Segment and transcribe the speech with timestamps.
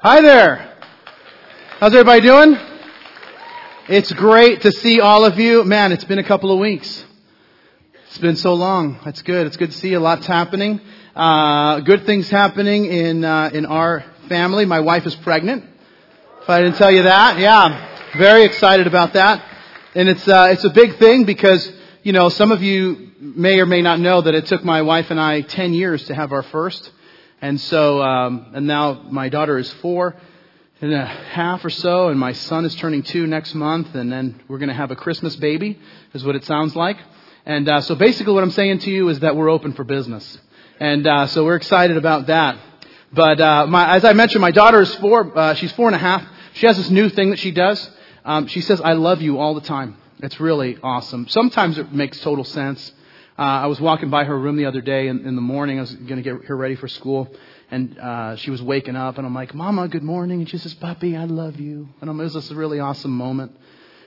[0.00, 0.76] Hi there.
[1.80, 2.56] How's everybody doing?
[3.88, 5.64] It's great to see all of you.
[5.64, 7.04] Man, it's been a couple of weeks.
[8.06, 9.00] It's been so long.
[9.04, 9.48] That's good.
[9.48, 10.80] It's good to see a lot's happening.
[11.16, 14.66] Uh, good things happening in uh, in our family.
[14.66, 15.64] My wife is pregnant.
[16.42, 19.44] If I didn't tell you that, yeah, very excited about that.
[19.96, 21.72] And it's uh, it's a big thing because
[22.04, 25.10] you know some of you may or may not know that it took my wife
[25.10, 26.92] and I ten years to have our first.
[27.40, 30.16] And so, um, and now my daughter is four
[30.80, 34.40] and a half or so, and my son is turning two next month, and then
[34.48, 35.78] we're going to have a Christmas baby,
[36.14, 36.96] is what it sounds like.
[37.46, 40.38] And uh, so basically, what I'm saying to you is that we're open for business,
[40.80, 42.58] and uh, so we're excited about that.
[43.12, 45.36] But uh, my, as I mentioned, my daughter is four.
[45.36, 46.24] Uh, she's four and a half.
[46.54, 47.90] She has this new thing that she does.
[48.24, 49.96] Um, she says, "I love you" all the time.
[50.20, 51.28] It's really awesome.
[51.28, 52.92] Sometimes it makes total sense.
[53.38, 55.78] Uh, I was walking by her room the other day in, in the morning.
[55.78, 57.28] I was going to get her ready for school,
[57.70, 60.74] and uh, she was waking up, and I'm like, "Mama, good morning." And she says,
[60.74, 63.56] "Puppy, I love you." And I'm, it was this really awesome moment.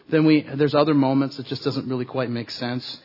[0.09, 2.99] Then we, there's other moments that just doesn't really quite make sense.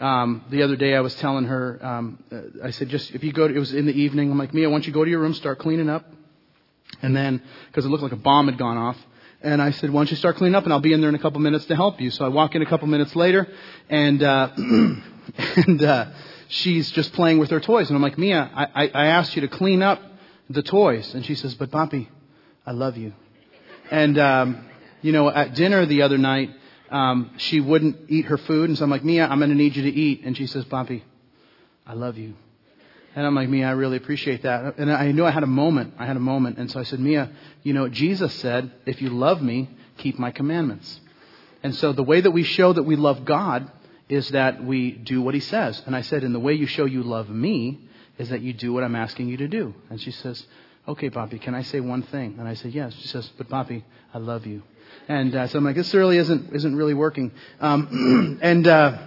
[0.00, 3.32] Um, the other day, I was telling her, um, uh, I said, "Just if you
[3.32, 4.32] go, to, it was in the evening.
[4.32, 6.04] I'm like, Mia, why don't you go to your room, start cleaning up,
[7.02, 8.96] and then because it looked like a bomb had gone off."
[9.40, 11.14] And I said, why don't you start cleaning up and I'll be in there in
[11.14, 12.10] a couple minutes to help you.
[12.10, 13.46] So I walk in a couple minutes later
[13.88, 14.48] and, uh,
[15.56, 16.06] and, uh,
[16.48, 17.88] she's just playing with her toys.
[17.88, 20.00] And I'm like, Mia, I, I asked you to clean up
[20.50, 21.14] the toys.
[21.14, 22.08] And she says, but Poppy,
[22.66, 23.12] I love you.
[23.90, 24.64] And, um,
[25.02, 26.50] you know, at dinner the other night,
[26.90, 28.70] um, she wouldn't eat her food.
[28.70, 30.22] And so I'm like, Mia, I'm going to need you to eat.
[30.24, 31.04] And she says, Poppy,
[31.86, 32.34] I love you.
[33.14, 34.78] And I'm like, Mia, I really appreciate that.
[34.78, 35.94] And I knew I had a moment.
[35.98, 36.58] I had a moment.
[36.58, 37.30] And so I said, Mia,
[37.62, 41.00] you know, Jesus said, if you love me, keep my commandments.
[41.62, 43.70] And so the way that we show that we love God
[44.08, 45.82] is that we do what he says.
[45.86, 47.80] And I said, and the way you show you love me
[48.18, 49.74] is that you do what I'm asking you to do.
[49.90, 50.44] And she says,
[50.86, 52.36] okay, Poppy, can I say one thing?
[52.38, 52.94] And I said, yes.
[53.00, 54.62] She says, but Poppy, I love you.
[55.06, 57.32] And uh, so I'm like, this really isn't, isn't really working.
[57.60, 58.98] Um, and, uh,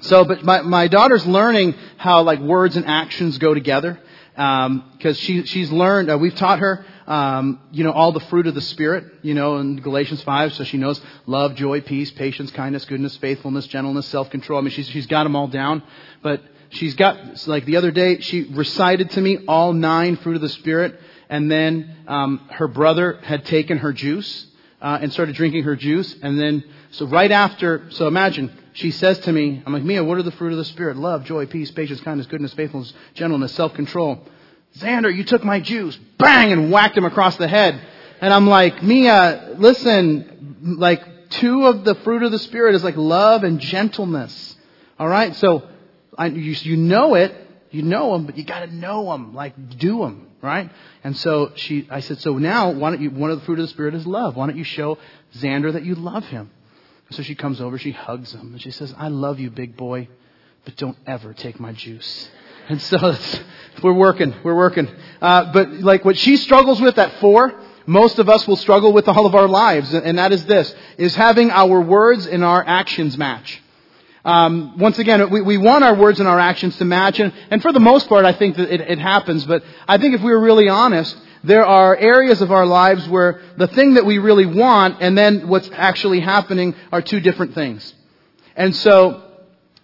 [0.00, 4.00] so, but my, my daughter's learning how like words and actions go together.
[4.36, 8.46] Um, cause she, she's learned, uh, we've taught her, um, you know, all the fruit
[8.46, 12.50] of the Spirit, you know, in Galatians 5, so she knows love, joy, peace, patience,
[12.50, 14.58] kindness, goodness, faithfulness, gentleness, self-control.
[14.58, 15.82] I mean, she's, she's got them all down.
[16.22, 20.42] But she's got, like the other day, she recited to me all nine fruit of
[20.42, 20.98] the Spirit,
[21.28, 24.46] and then, um, her brother had taken her juice,
[24.80, 29.18] uh, and started drinking her juice, and then, so right after, so imagine, she says
[29.20, 30.96] to me, I'm like, Mia, what are the fruit of the Spirit?
[30.96, 34.26] Love, joy, peace, patience, kindness, goodness, faithfulness, gentleness, self-control.
[34.78, 35.96] Xander, you took my juice.
[36.18, 36.52] Bang!
[36.52, 37.80] And whacked him across the head.
[38.20, 42.96] And I'm like, Mia, listen, like two of the fruit of the Spirit is like
[42.96, 44.56] love and gentleness.
[44.98, 45.36] Alright?
[45.36, 45.68] So,
[46.16, 47.34] I, you, you know it.
[47.70, 49.34] You know them, but you gotta know them.
[49.34, 50.28] Like, do them.
[50.40, 50.70] Right?
[51.02, 53.64] And so she, I said, so now, why don't you, one of the fruit of
[53.64, 54.36] the Spirit is love.
[54.36, 54.98] Why don't you show
[55.36, 56.50] Xander that you love him?
[57.10, 60.08] So she comes over, she hugs him, and she says, I love you, big boy,
[60.64, 62.28] but don't ever take my juice.
[62.68, 63.16] And so
[63.82, 64.88] we're working, we're working.
[65.20, 69.08] Uh, but like what she struggles with at four, most of us will struggle with
[69.08, 73.18] all of our lives, and that is this, is having our words and our actions
[73.18, 73.60] match.
[74.24, 77.60] Um, once again, we, we want our words and our actions to match, and, and
[77.60, 80.30] for the most part, I think that it, it happens, but I think if we
[80.30, 84.46] were really honest, there are areas of our lives where the thing that we really
[84.46, 87.92] want and then what's actually happening are two different things.
[88.56, 89.22] And so,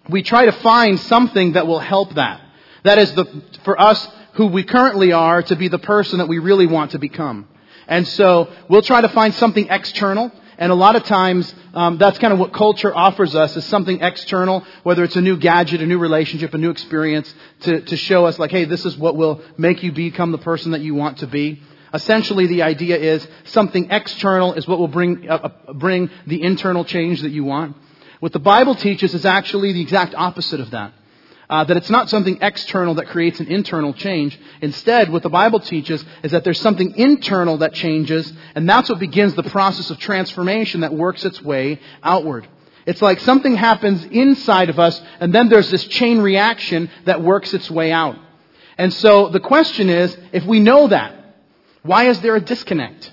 [0.08, 2.40] we try to find something that will help that.
[2.84, 3.26] That is the,
[3.64, 6.98] for us who we currently are to be the person that we really want to
[6.98, 7.48] become.
[7.86, 12.18] And so, we'll try to find something external and a lot of times, um, that's
[12.18, 15.86] kind of what culture offers us is something external, whether it's a new gadget, a
[15.86, 19.40] new relationship, a new experience, to, to show us like, hey, this is what will
[19.56, 21.62] make you become the person that you want to be.
[21.94, 26.84] Essentially, the idea is something external is what will bring, uh, uh, bring the internal
[26.84, 27.74] change that you want.
[28.20, 30.92] What the Bible teaches is actually the exact opposite of that.
[31.50, 34.38] Uh, that it's not something external that creates an internal change.
[34.60, 39.00] Instead, what the Bible teaches is that there's something internal that changes, and that's what
[39.00, 42.46] begins the process of transformation that works its way outward.
[42.86, 47.52] It's like something happens inside of us, and then there's this chain reaction that works
[47.52, 48.16] its way out.
[48.78, 51.34] And so the question is, if we know that,
[51.82, 53.10] why is there a disconnect?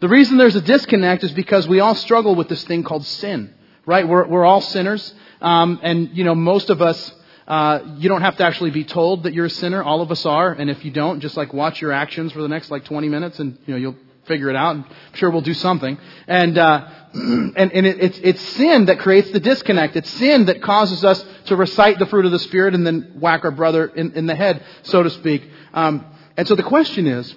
[0.00, 3.54] The reason there's a disconnect is because we all struggle with this thing called sin,
[3.86, 4.06] right?
[4.06, 7.14] We're, we're all sinners, um, and you know most of us
[7.46, 9.82] uh, you don't have to actually be told that you're a sinner.
[9.82, 12.48] All of us are, and if you don't, just like watch your actions for the
[12.48, 13.96] next like 20 minutes, and you know you'll
[14.26, 14.76] figure it out.
[14.76, 15.98] I'm sure we'll do something.
[16.26, 19.96] And uh, and, and it, it's it's sin that creates the disconnect.
[19.96, 23.44] It's sin that causes us to recite the fruit of the spirit and then whack
[23.44, 25.42] our brother in, in the head, so to speak.
[25.74, 26.06] Um,
[26.36, 27.34] and so the question is,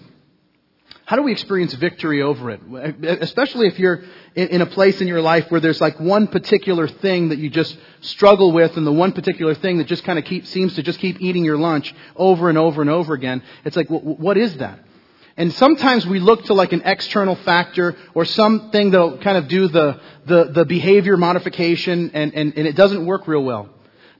[1.07, 2.59] how do we experience victory over it?
[3.21, 4.03] Especially if you're
[4.35, 7.77] in a place in your life where there's like one particular thing that you just
[8.01, 10.99] struggle with and the one particular thing that just kind of keep, seems to just
[10.99, 13.41] keep eating your lunch over and over and over again.
[13.63, 14.79] It's like, what is that?
[15.37, 19.69] And sometimes we look to like an external factor or something that'll kind of do
[19.69, 23.69] the, the, the behavior modification and, and, and, it doesn't work real well.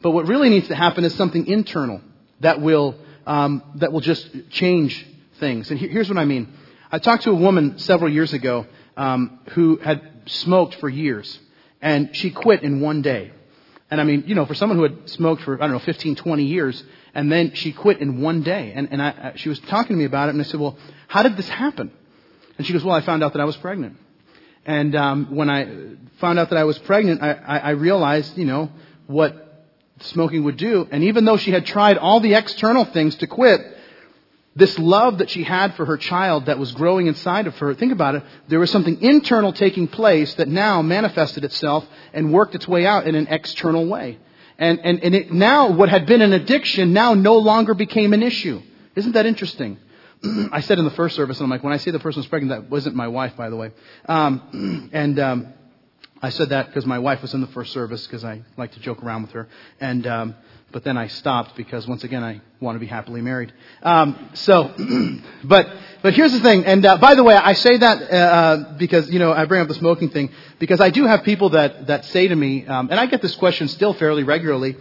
[0.01, 1.99] But what really needs to happen is something internal
[2.39, 2.95] that will,
[3.25, 5.05] um, that will just change
[5.41, 5.69] things.
[5.69, 6.53] And here's what I mean.
[6.91, 11.39] I talked to a woman several years ago um, who had smoked for years,
[11.81, 13.31] and she quit in one day.
[13.91, 16.15] And I mean, you know, for someone who had smoked for, I don't know, 15,
[16.15, 16.81] 20 years,
[17.13, 18.73] and then she quit in one day.
[18.73, 21.23] And, and I, she was talking to me about it, and I said, well, how
[21.23, 21.91] did this happen?
[22.57, 23.97] And she goes, well, I found out that I was pregnant.
[24.65, 25.67] And um, when I
[26.19, 28.69] found out that I was pregnant, I, I, I realized, you know,
[29.07, 29.65] what
[30.01, 30.87] smoking would do.
[30.91, 33.76] And even though she had tried all the external things to quit,
[34.57, 37.91] this love that she had for her child that was growing inside of her, think
[37.91, 42.67] about it, there was something internal taking place that now manifested itself and worked its
[42.67, 44.17] way out in an external way.
[44.57, 48.23] And, and, and it, now what had been an addiction now no longer became an
[48.23, 48.61] issue.
[48.95, 49.77] Isn't that interesting?
[50.51, 52.27] I said in the first service, and I'm like, when I say the person was
[52.27, 53.71] pregnant, that wasn't my wife, by the way.
[54.07, 55.53] Um, and um,
[56.19, 58.79] I said that because my wife was in the first service because I like to
[58.79, 59.47] joke around with her.
[59.79, 60.35] And um,
[60.77, 63.51] but then I stopped because once again I want to be happily married.
[63.81, 64.71] Um, so,
[65.43, 65.67] but
[66.03, 66.65] but here's the thing.
[66.65, 69.59] And uh, by the way, I say that uh, uh, because you know I bring
[69.59, 70.29] up the smoking thing
[70.59, 73.35] because I do have people that that say to me, um, and I get this
[73.37, 74.77] question still fairly regularly,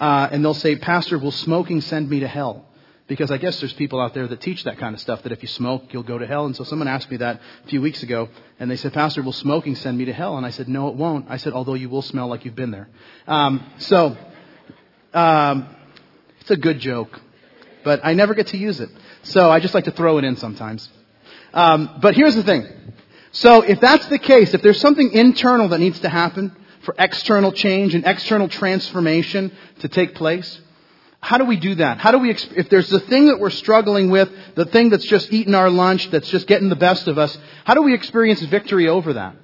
[0.00, 2.64] uh, and they'll say, "Pastor, will smoking send me to hell?"
[3.06, 5.42] Because I guess there's people out there that teach that kind of stuff that if
[5.42, 6.46] you smoke, you'll go to hell.
[6.46, 9.32] And so someone asked me that a few weeks ago, and they said, Pastor, will
[9.32, 10.38] smoking send me to hell?
[10.38, 11.26] And I said, No, it won't.
[11.28, 12.88] I said, although you will smell like you've been there.
[13.28, 14.16] Um, so
[15.12, 15.68] um,
[16.40, 17.20] it's a good joke,
[17.84, 18.90] but I never get to use it.
[19.22, 20.88] So I just like to throw it in sometimes.
[21.52, 22.66] Um, but here's the thing.
[23.32, 27.52] So if that's the case, if there's something internal that needs to happen for external
[27.52, 30.60] change and external transformation to take place,
[31.20, 31.98] how do we do that?
[31.98, 35.32] How do we, if there's the thing that we're struggling with, the thing that's just
[35.32, 38.88] eating our lunch, that's just getting the best of us, how do we experience victory
[38.88, 39.34] over that?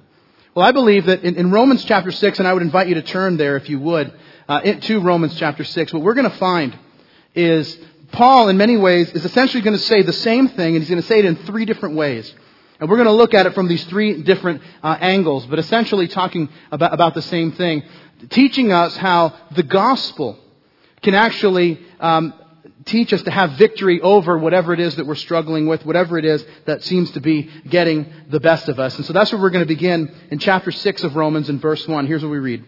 [0.55, 3.01] Well, I believe that in, in Romans chapter 6, and I would invite you to
[3.01, 4.13] turn there if you would,
[4.57, 6.77] uh, to Romans chapter 6, what we're going to find
[7.33, 7.77] is
[8.11, 11.01] Paul, in many ways, is essentially going to say the same thing, and he's going
[11.01, 12.31] to say it in three different ways.
[12.79, 16.07] And we're going to look at it from these three different uh, angles, but essentially
[16.07, 17.83] talking about, about the same thing,
[18.29, 20.37] teaching us how the gospel
[21.01, 22.33] can actually um,
[22.85, 26.25] teach us to have victory over whatever it is that we're struggling with, whatever it
[26.25, 28.95] is that seems to be getting the best of us.
[28.97, 31.87] And so that's where we're going to begin in chapter 6 of Romans in verse
[31.87, 32.05] 1.
[32.05, 32.65] Here's what we read.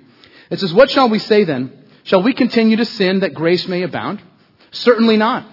[0.50, 1.86] It says, What shall we say then?
[2.04, 4.22] Shall we continue to sin that grace may abound?
[4.72, 5.48] Certainly not.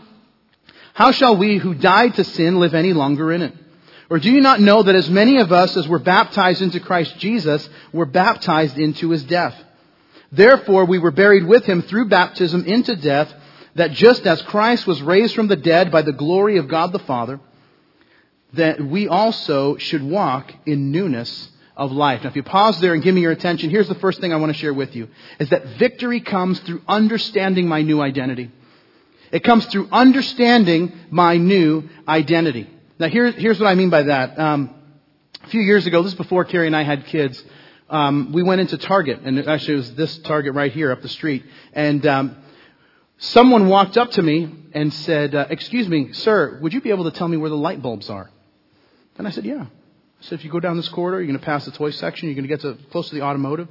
[0.94, 3.54] How shall we who died to sin live any longer in it?
[4.10, 7.18] Or do you not know that as many of us as were baptized into Christ
[7.18, 9.54] Jesus were baptized into his death?
[10.30, 13.32] Therefore we were buried with him through baptism into death,
[13.74, 16.98] that just as Christ was raised from the dead by the glory of God the
[16.98, 17.40] Father,
[18.52, 22.22] that we also should walk in newness of life.
[22.22, 24.36] Now, if you pause there and give me your attention, here's the first thing I
[24.36, 25.08] want to share with you
[25.38, 28.50] is that victory comes through understanding my new identity.
[29.30, 32.69] It comes through understanding my new identity.
[32.98, 34.38] Now, here, here's what I mean by that.
[34.38, 34.74] Um,
[35.42, 37.43] a few years ago, this is before Carrie and I had kids,
[37.93, 41.08] um, we went into Target, and actually it was this Target right here up the
[41.08, 42.36] street, and um,
[43.19, 47.05] someone walked up to me and said, uh, "Excuse me, sir, would you be able
[47.05, 48.31] to tell me where the light bulbs are?"
[49.19, 49.67] And I said, "Yeah."
[50.22, 52.36] So if you go down this corridor, you're going to pass the toy section, you're
[52.36, 53.69] going to get to close to the automotive,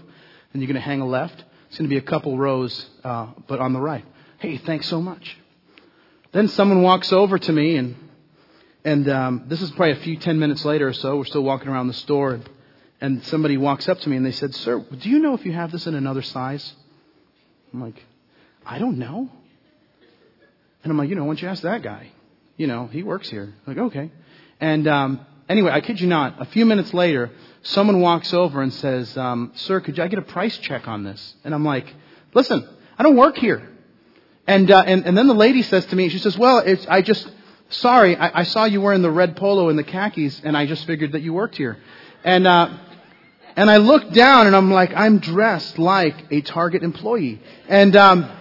[0.52, 1.42] and you're going to hang a left.
[1.70, 4.04] It's going to be a couple rows, uh, but on the right.
[4.38, 5.38] Hey, thanks so much.
[6.34, 7.96] Then someone walks over to me, and
[8.84, 11.18] and um, this is probably a few ten minutes later or so.
[11.18, 12.50] We're still walking around the store, and,
[13.00, 15.54] and somebody walks up to me and they said, "Sir, do you know if you
[15.54, 16.74] have this in another size?"
[17.74, 18.04] I'm like,
[18.66, 19.30] "I don't know."
[20.84, 22.12] And I'm like, "You know, why don't you ask that guy?
[22.58, 24.12] You know, he works here." I'm like, okay.
[24.60, 27.32] And um, Anyway, I kid you not, a few minutes later,
[27.64, 31.36] someone walks over and says, um, Sir, could I get a price check on this?
[31.44, 31.94] And I'm like,
[32.34, 32.68] Listen,
[32.98, 33.68] I don't work here.
[34.48, 37.02] And, uh, and, and then the lady says to me, she says, Well, it's, I
[37.02, 37.30] just,
[37.70, 40.86] sorry, I, I saw you wearing the red polo and the khakis, and I just
[40.86, 41.78] figured that you worked here.
[42.24, 42.78] And, uh,
[43.56, 47.42] and I look down and I'm like, I'm dressed like a Target employee.
[47.68, 48.32] And, um,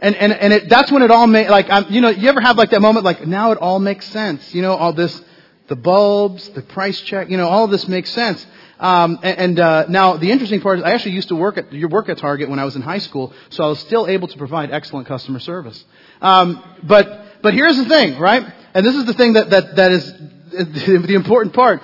[0.00, 2.40] and, and, and it, that's when it all made, like, um, you know, you ever
[2.40, 4.54] have like that moment, like, now it all makes sense.
[4.54, 5.20] You know, all this,
[5.68, 8.44] the bulbs, the price check, you know, all of this makes sense.
[8.80, 11.72] Um, and, and uh, now the interesting part is I actually used to work at
[11.72, 14.28] your work at Target when I was in high school, so I was still able
[14.28, 15.84] to provide excellent customer service.
[16.20, 18.44] Um, but but here's the thing, right?
[18.74, 20.12] And this is the thing that that that is
[20.50, 21.82] the important part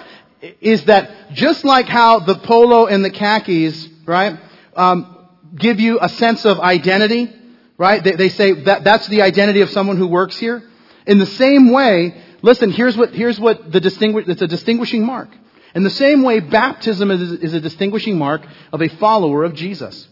[0.60, 4.38] is that just like how the polo and the khakis, right,
[4.76, 7.32] um, give you a sense of identity,
[7.78, 8.02] right?
[8.02, 10.62] They, they say that that's the identity of someone who works here.
[11.06, 15.28] In the same way, listen, here's what, here's what the distinguish, it's a distinguishing mark.
[15.74, 20.08] In the same way, baptism is, is a distinguishing mark of a follower of Jesus.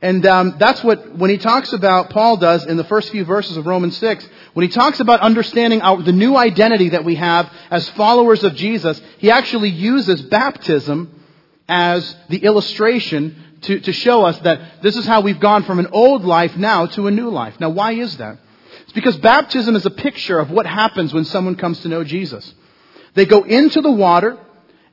[0.00, 3.56] And um, that's what, when he talks about, Paul does in the first few verses
[3.56, 7.50] of Romans 6, when he talks about understanding our, the new identity that we have
[7.70, 11.22] as followers of Jesus, he actually uses baptism
[11.68, 15.86] as the illustration to, to show us that this is how we've gone from an
[15.92, 17.58] old life now to a new life.
[17.60, 18.38] Now, why is that?
[18.82, 22.54] It's because baptism is a picture of what happens when someone comes to know Jesus.
[23.14, 24.38] They go into the water,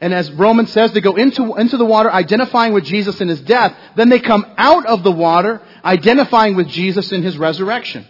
[0.01, 3.41] and as Romans says, they go into, into the water identifying with Jesus in his
[3.41, 3.75] death.
[3.95, 8.05] Then they come out of the water identifying with Jesus in his resurrection.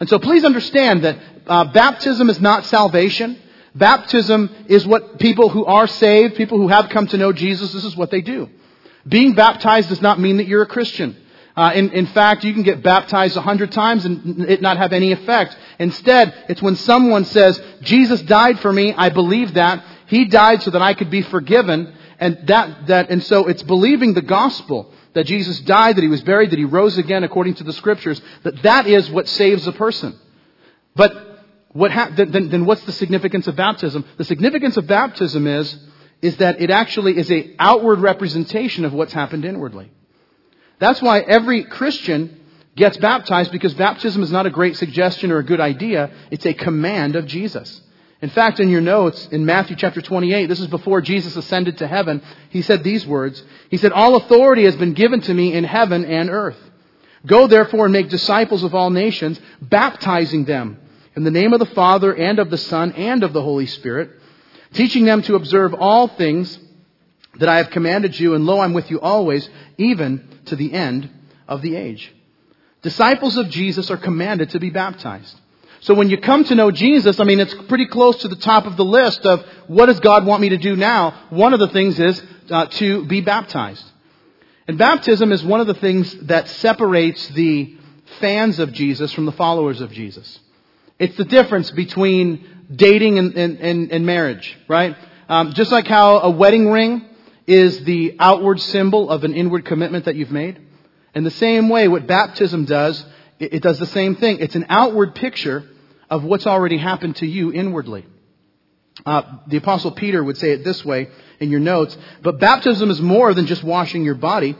[0.00, 3.38] And so please understand that uh, baptism is not salvation.
[3.74, 7.84] Baptism is what people who are saved, people who have come to know Jesus, this
[7.84, 8.48] is what they do.
[9.06, 11.16] Being baptized does not mean that you're a Christian.
[11.58, 14.92] Uh, in, in fact, you can get baptized a hundred times and it not have
[14.92, 15.56] any effect.
[15.80, 19.84] Instead, it's when someone says, Jesus died for me, I believe that.
[20.06, 21.92] He died so that I could be forgiven.
[22.20, 26.22] And that, that, and so it's believing the gospel that Jesus died, that he was
[26.22, 29.72] buried, that he rose again according to the scriptures, that that is what saves a
[29.72, 30.16] person.
[30.94, 31.12] But
[31.72, 34.04] what ha- then, then what's the significance of baptism?
[34.16, 35.76] The significance of baptism is,
[36.22, 39.90] is that it actually is a outward representation of what's happened inwardly.
[40.78, 42.40] That's why every Christian
[42.76, 46.10] gets baptized because baptism is not a great suggestion or a good idea.
[46.30, 47.82] It's a command of Jesus.
[48.20, 51.86] In fact, in your notes, in Matthew chapter 28, this is before Jesus ascended to
[51.86, 53.42] heaven, he said these words.
[53.70, 56.58] He said, All authority has been given to me in heaven and earth.
[57.26, 60.78] Go therefore and make disciples of all nations, baptizing them
[61.14, 64.10] in the name of the Father and of the Son and of the Holy Spirit,
[64.72, 66.58] teaching them to observe all things
[67.38, 71.10] that I have commanded you, and lo, I'm with you always, even to the end
[71.46, 72.12] of the age.
[72.82, 75.38] Disciples of Jesus are commanded to be baptized.
[75.80, 78.66] So when you come to know Jesus, I mean, it's pretty close to the top
[78.66, 81.26] of the list of what does God want me to do now?
[81.30, 83.84] One of the things is uh, to be baptized.
[84.66, 87.76] And baptism is one of the things that separates the
[88.20, 90.38] fans of Jesus from the followers of Jesus.
[90.98, 94.96] It's the difference between dating and, and, and marriage, right?
[95.28, 97.07] Um, just like how a wedding ring
[97.48, 100.60] is the outward symbol of an inward commitment that you've made.
[101.14, 103.04] In the same way, what baptism does
[103.38, 104.38] it, does the same thing.
[104.40, 105.64] It's an outward picture
[106.10, 108.04] of what's already happened to you inwardly.
[109.06, 113.00] Uh, the apostle Peter would say it this way in your notes, but baptism is
[113.00, 114.56] more than just washing your body.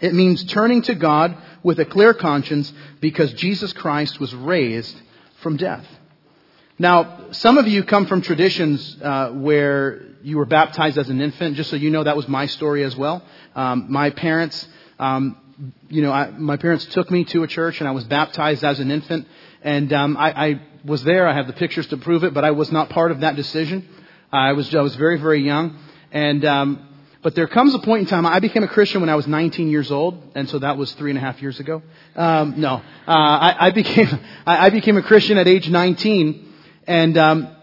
[0.00, 4.96] It means turning to God with a clear conscience because Jesus Christ was raised
[5.42, 5.86] from death.
[6.78, 11.56] Now, some of you come from traditions uh, where you were baptized as an infant.
[11.56, 13.22] Just so you know, that was my story as well.
[13.54, 15.36] Um, my parents um,
[15.88, 18.80] you know, I, my parents took me to a church and I was baptized as
[18.80, 19.26] an infant.
[19.62, 21.28] And um, I, I was there.
[21.28, 23.88] I have the pictures to prove it, but I was not part of that decision.
[24.32, 25.76] I was I was very very young,
[26.12, 26.88] and um,
[27.20, 28.24] but there comes a point in time.
[28.24, 31.10] I became a Christian when I was 19 years old, and so that was three
[31.10, 31.82] and a half years ago.
[32.14, 34.08] Um, no, uh, I, I became
[34.46, 36.52] I, I became a Christian at age 19,
[36.86, 37.56] and um,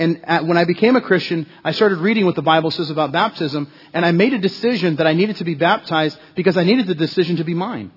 [0.00, 3.12] and at, when I became a Christian, I started reading what the Bible says about
[3.12, 6.86] baptism, and I made a decision that I needed to be baptized because I needed
[6.86, 7.92] the decision to be mine.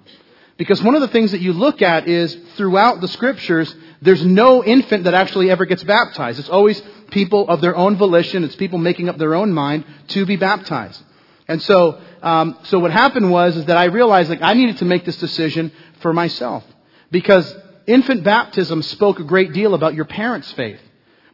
[0.57, 4.63] Because one of the things that you look at is throughout the scriptures, there's no
[4.63, 6.39] infant that actually ever gets baptized.
[6.39, 8.43] It's always people of their own volition.
[8.43, 11.01] It's people making up their own mind to be baptized.
[11.47, 14.85] And so, um, so what happened was is that I realized like I needed to
[14.85, 16.65] make this decision for myself
[17.11, 17.55] because
[17.87, 20.79] infant baptism spoke a great deal about your parents' faith.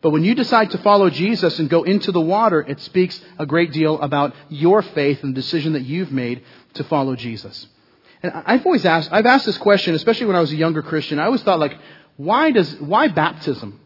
[0.02, 3.46] But when you decide to follow Jesus and go into the water, it speaks a
[3.46, 6.44] great deal about your faith and the decision that you've made
[6.76, 7.68] to follow Jesus.
[8.24, 11.20] And I've always asked, I've asked this question, especially when I was a younger Christian.
[11.20, 11.78] I always thought like,
[12.16, 13.80] why does, why baptism?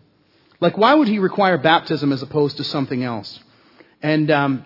[0.60, 3.40] Like, why would he require baptism as opposed to something else?
[4.02, 4.66] And, um,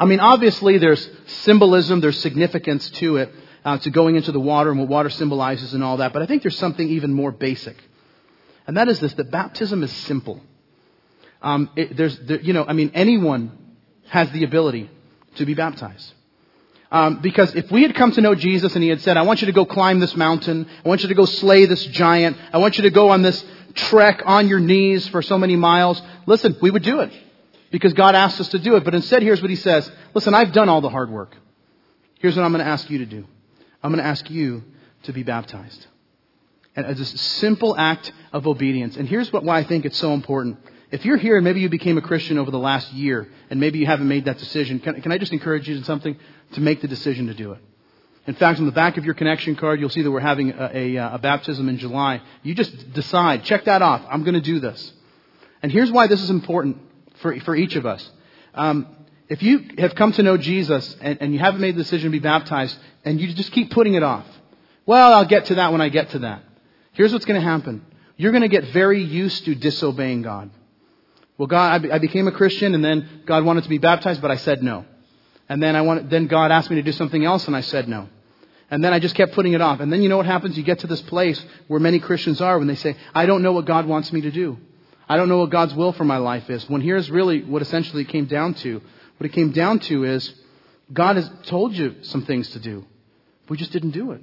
[0.00, 3.32] I mean, obviously there's symbolism, there's significance to it,
[3.64, 6.12] uh, to going into the water and what water symbolizes and all that.
[6.12, 7.76] But I think there's something even more basic.
[8.66, 10.40] And that is this, that baptism is simple.
[11.42, 13.58] Um, it, there's, there, you know, I mean, anyone
[14.08, 14.90] has the ability
[15.36, 16.12] to be baptized.
[16.90, 19.40] Um, because if we had come to know Jesus and he had said, I want
[19.40, 22.58] you to go climb this mountain, I want you to go slay this giant, I
[22.58, 23.42] want you to go on this
[23.74, 27.12] trek on your knees for so many miles, listen, we would do it.
[27.70, 28.84] Because God asked us to do it.
[28.84, 29.90] But instead, here's what he says.
[30.12, 31.34] Listen, I've done all the hard work.
[32.18, 33.26] Here's what I'm going to ask you to do.
[33.82, 34.62] I'm going to ask you
[35.04, 35.86] to be baptized.
[36.76, 38.98] And as a simple act of obedience.
[38.98, 40.58] And here's what, why I think it's so important
[40.92, 43.78] If you're here and maybe you became a Christian over the last year and maybe
[43.78, 46.16] you haven't made that decision, can, can I just encourage you in something?
[46.52, 47.60] To make the decision to do it.
[48.26, 50.96] In fact, on the back of your connection card, you'll see that we're having a,
[50.96, 52.20] a, a baptism in July.
[52.42, 54.04] You just decide, check that off.
[54.08, 54.92] I'm going to do this.
[55.62, 56.76] And here's why this is important
[57.22, 58.08] for, for each of us.
[58.54, 58.86] Um,
[59.28, 62.12] if you have come to know Jesus and, and you haven't made the decision to
[62.12, 64.26] be baptized and you just keep putting it off,
[64.84, 66.42] well, I'll get to that when I get to that.
[66.92, 67.82] Here's what's going to happen.
[68.18, 70.50] You're going to get very used to disobeying God.
[71.42, 74.36] Well, God, I became a Christian and then God wanted to be baptized, but I
[74.36, 74.84] said no.
[75.48, 77.88] And then I wanted, then God asked me to do something else and I said
[77.88, 78.08] no.
[78.70, 79.80] And then I just kept putting it off.
[79.80, 80.56] And then you know what happens?
[80.56, 83.50] You get to this place where many Christians are when they say, I don't know
[83.50, 84.56] what God wants me to do.
[85.08, 86.70] I don't know what God's will for my life is.
[86.70, 88.80] When here's really what essentially it came down to.
[89.16, 90.32] What it came down to is
[90.92, 92.84] God has told you some things to do.
[93.48, 94.22] We just didn't do it.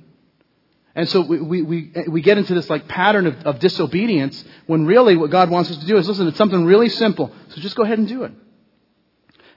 [0.95, 5.15] And so we, we, we, get into this like pattern of, of disobedience when really
[5.15, 7.31] what God wants us to do is listen, it's something really simple.
[7.49, 8.31] So just go ahead and do it.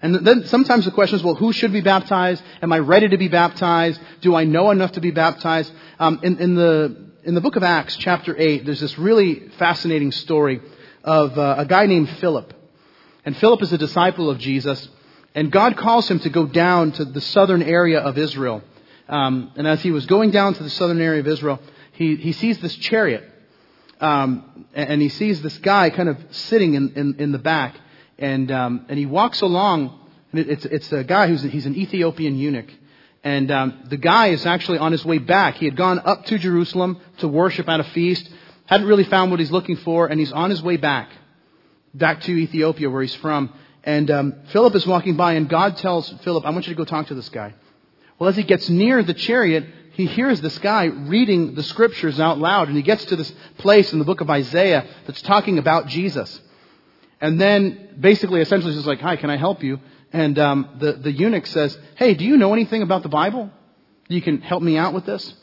[0.03, 2.43] And then sometimes the question is, well, who should be baptized?
[2.61, 4.01] Am I ready to be baptized?
[4.21, 5.73] Do I know enough to be baptized?
[5.99, 10.11] Um, in, in, the in the book of Acts, chapter eight, there's this really fascinating
[10.11, 10.61] story
[11.05, 12.53] of uh, a guy named Philip.
[13.25, 14.89] And Philip is a disciple of Jesus,
[15.37, 18.63] and God calls him to go down to the southern area of Israel.
[19.13, 21.61] Um, and as he was going down to the southern area of Israel,
[21.93, 23.23] he, he sees this chariot.
[24.01, 27.77] Um, and he sees this guy kind of sitting in, in, in the back.
[28.19, 30.01] And, um, and he walks along,
[30.31, 32.71] and it, it's, it's a guy who's he's an Ethiopian eunuch.
[33.23, 35.57] And um, the guy is actually on his way back.
[35.57, 38.29] He had gone up to Jerusalem to worship at a feast,
[38.65, 41.11] hadn't really found what he's looking for, and he's on his way back,
[41.93, 43.53] back to Ethiopia where he's from.
[43.85, 46.87] And um, Philip is walking by, and God tells Philip, I want you to go
[46.87, 47.53] talk to this guy.
[48.23, 49.65] Well, as he gets near the chariot,
[49.95, 53.93] he hears this guy reading the scriptures out loud, and he gets to this place
[53.93, 56.41] in the book of Isaiah that's talking about Jesus.
[57.21, 59.81] And then basically, essentially, he's like, Hi, can I help you?
[60.13, 63.51] And um, the, the eunuch says, Hey, do you know anything about the Bible?
[64.07, 65.35] You can help me out with this?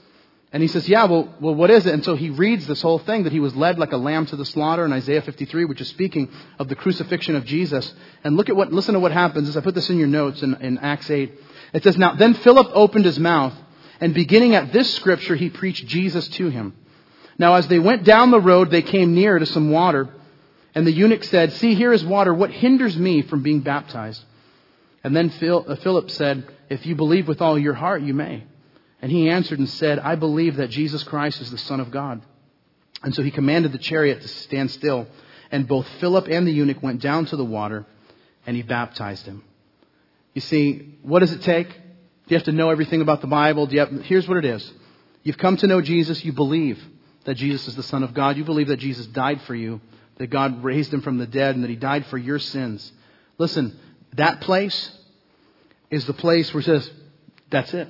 [0.52, 1.94] And he says, Yeah, well, well, what is it?
[1.94, 4.36] And so he reads this whole thing that he was led like a lamb to
[4.36, 7.94] the slaughter in Isaiah 53, which is speaking of the crucifixion of Jesus.
[8.24, 10.42] And look at what, listen to what happens as I put this in your notes
[10.42, 11.32] in, in Acts 8.
[11.74, 13.54] It says, Now, then Philip opened his mouth,
[14.02, 16.74] and beginning at this scripture, he preached Jesus to him.
[17.38, 20.10] Now, as they went down the road, they came near to some water.
[20.74, 22.34] And the eunuch said, See, here is water.
[22.34, 24.24] What hinders me from being baptized?
[25.04, 28.44] And then uh, Philip said, If you believe with all your heart, you may.
[29.02, 32.22] And he answered and said, I believe that Jesus Christ is the Son of God.
[33.02, 35.08] And so he commanded the chariot to stand still.
[35.52, 37.86] And both Philip and the eunuch went down to the water,
[38.46, 39.44] and he baptized him.
[40.34, 41.70] You see, what does it take?
[41.70, 43.66] Do you have to know everything about the Bible?
[43.68, 44.72] Do you have, here's what it is.
[45.24, 46.24] You've come to know Jesus.
[46.24, 46.84] You believe
[47.26, 48.38] that Jesus is the Son of God.
[48.38, 49.82] You believe that Jesus died for you
[50.20, 52.92] that God raised him from the dead and that he died for your sins.
[53.38, 53.80] Listen,
[54.14, 54.92] that place
[55.90, 56.92] is the place where it says,
[57.50, 57.88] that's it.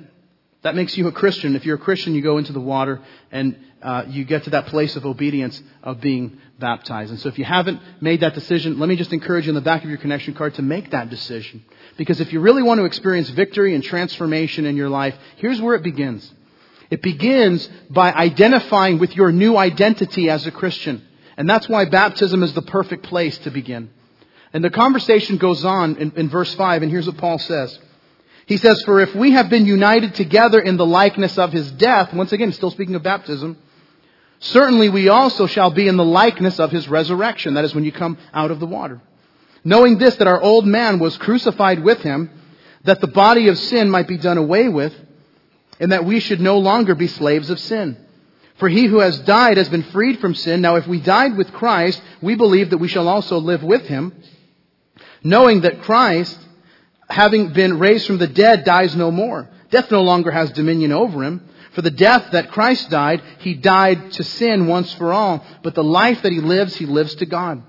[0.62, 1.56] That makes you a Christian.
[1.56, 3.00] If you're a Christian, you go into the water
[3.32, 7.10] and uh, you get to that place of obedience of being baptized.
[7.10, 9.62] And so if you haven't made that decision, let me just encourage you in the
[9.62, 11.64] back of your connection card to make that decision.
[11.96, 15.74] Because if you really want to experience victory and transformation in your life, here's where
[15.74, 16.30] it begins.
[16.90, 21.06] It begins by identifying with your new identity as a Christian.
[21.36, 23.90] And that's why baptism is the perfect place to begin.
[24.52, 27.78] And the conversation goes on in, in, verse 5, and here's what Paul says.
[28.50, 32.12] He says, For if we have been united together in the likeness of his death,
[32.12, 33.56] once again, still speaking of baptism,
[34.40, 37.54] certainly we also shall be in the likeness of his resurrection.
[37.54, 39.00] That is when you come out of the water.
[39.62, 42.28] Knowing this, that our old man was crucified with him,
[42.82, 44.94] that the body of sin might be done away with,
[45.78, 47.96] and that we should no longer be slaves of sin.
[48.58, 50.60] For he who has died has been freed from sin.
[50.60, 54.12] Now if we died with Christ, we believe that we shall also live with him,
[55.22, 56.36] knowing that Christ,
[57.10, 59.48] having been raised from the dead, dies no more.
[59.70, 61.46] Death no longer has dominion over him.
[61.72, 65.44] For the death that Christ died, he died to sin once for all.
[65.62, 67.62] But the life that he lives, he lives to God.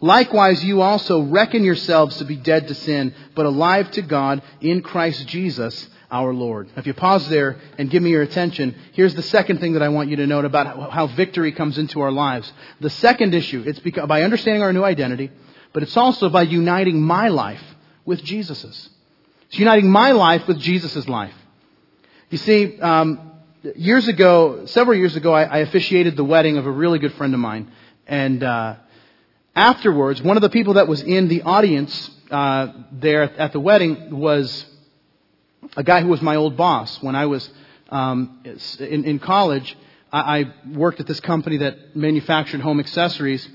[0.00, 4.82] Likewise, you also reckon yourselves to be dead to sin, but alive to God in
[4.82, 6.68] Christ Jesus our Lord.
[6.76, 9.88] If you pause there and give me your attention, here's the second thing that I
[9.88, 12.52] want you to note about how victory comes into our lives.
[12.80, 15.30] The second issue, it's by understanding our new identity,
[15.72, 17.62] but it's also by uniting my life
[18.06, 18.88] with Jesus's.
[19.48, 21.34] It's uniting my life with Jesus's life.
[22.30, 23.32] You see, um,
[23.74, 27.34] years ago, several years ago, I, I, officiated the wedding of a really good friend
[27.34, 27.70] of mine,
[28.06, 28.76] and uh,
[29.54, 34.18] afterwards, one of the people that was in the audience uh, there at the wedding
[34.18, 34.64] was
[35.76, 37.48] a guy who was my old boss when I was
[37.90, 38.42] um,
[38.78, 39.76] in, in college.
[40.12, 43.48] I, I worked at this company that manufactured home accessories,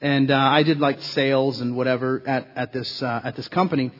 [0.00, 3.90] and uh, I did like sales and whatever at at this uh, at this company,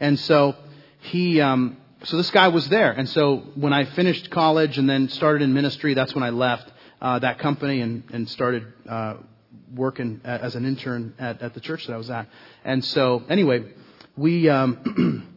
[0.00, 0.54] and so
[1.00, 5.08] he um, so this guy was there, and so when I finished college and then
[5.08, 9.14] started in ministry, that's when I left uh, that company and and started uh,
[9.74, 12.28] working as an intern at at the church that I was at,
[12.64, 13.64] and so anyway,
[14.16, 14.48] we.
[14.48, 15.32] Um,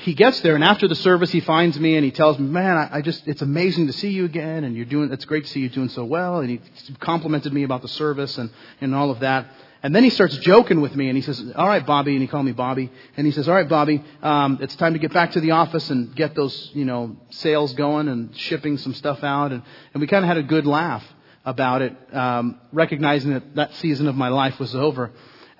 [0.00, 2.76] he gets there, and after the service, he finds me and he tells me, "Man,
[2.76, 5.12] I, I just it's amazing to see you again, and you're doing.
[5.12, 6.60] It's great to see you doing so well." And he
[7.00, 9.46] complimented me about the service and and all of that.
[9.82, 12.28] And then he starts joking with me, and he says, "All right, Bobby," and he
[12.28, 15.32] called me Bobby, and he says, "All right, Bobby, um, it's time to get back
[15.32, 19.52] to the office and get those you know sales going and shipping some stuff out."
[19.52, 21.04] And and we kind of had a good laugh
[21.44, 25.10] about it, um, recognizing that that season of my life was over.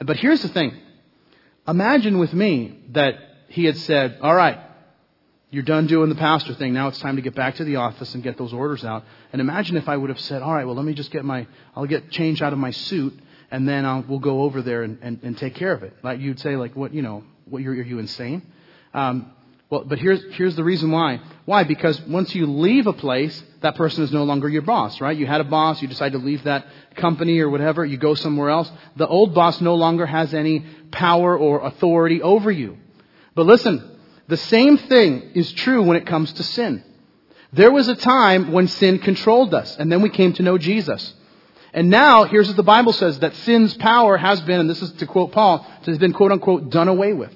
[0.00, 0.74] But here's the thing:
[1.68, 4.58] imagine with me that he had said, All right,
[5.50, 6.72] you're done doing the pastor thing.
[6.72, 9.04] Now it's time to get back to the office and get those orders out.
[9.32, 11.46] And imagine if I would have said, All right, well, let me just get my,
[11.74, 13.18] I'll get change out of my suit
[13.50, 15.94] and then I'll, we'll go over there and, and, and take care of it.
[16.02, 18.42] Like you'd say, like, what, you know, what, you're, are you insane?
[18.94, 19.32] Um,
[19.68, 21.20] well, but here's, here's the reason why.
[21.44, 21.64] Why?
[21.64, 25.16] Because once you leave a place, that person is no longer your boss, right?
[25.16, 28.50] You had a boss, you decide to leave that company or whatever, you go somewhere
[28.50, 28.70] else.
[28.96, 32.78] The old boss no longer has any power or authority over you.
[33.34, 36.84] But listen, the same thing is true when it comes to sin.
[37.52, 41.14] There was a time when sin controlled us, and then we came to know Jesus.
[41.72, 44.92] And now, here's what the Bible says, that sin's power has been, and this is
[44.94, 47.34] to quote Paul, has been quote unquote done away with.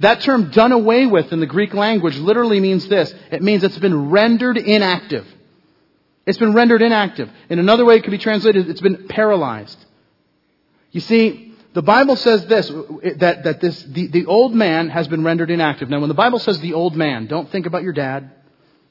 [0.00, 3.14] That term done away with in the Greek language literally means this.
[3.30, 5.26] It means it's been rendered inactive.
[6.26, 7.30] It's been rendered inactive.
[7.48, 9.78] In another way, it could be translated, it's been paralyzed.
[10.90, 12.68] You see, the Bible says this,
[13.16, 15.88] that, that this, the, the old man has been rendered inactive.
[15.88, 18.30] Now, when the Bible says the old man, don't think about your dad,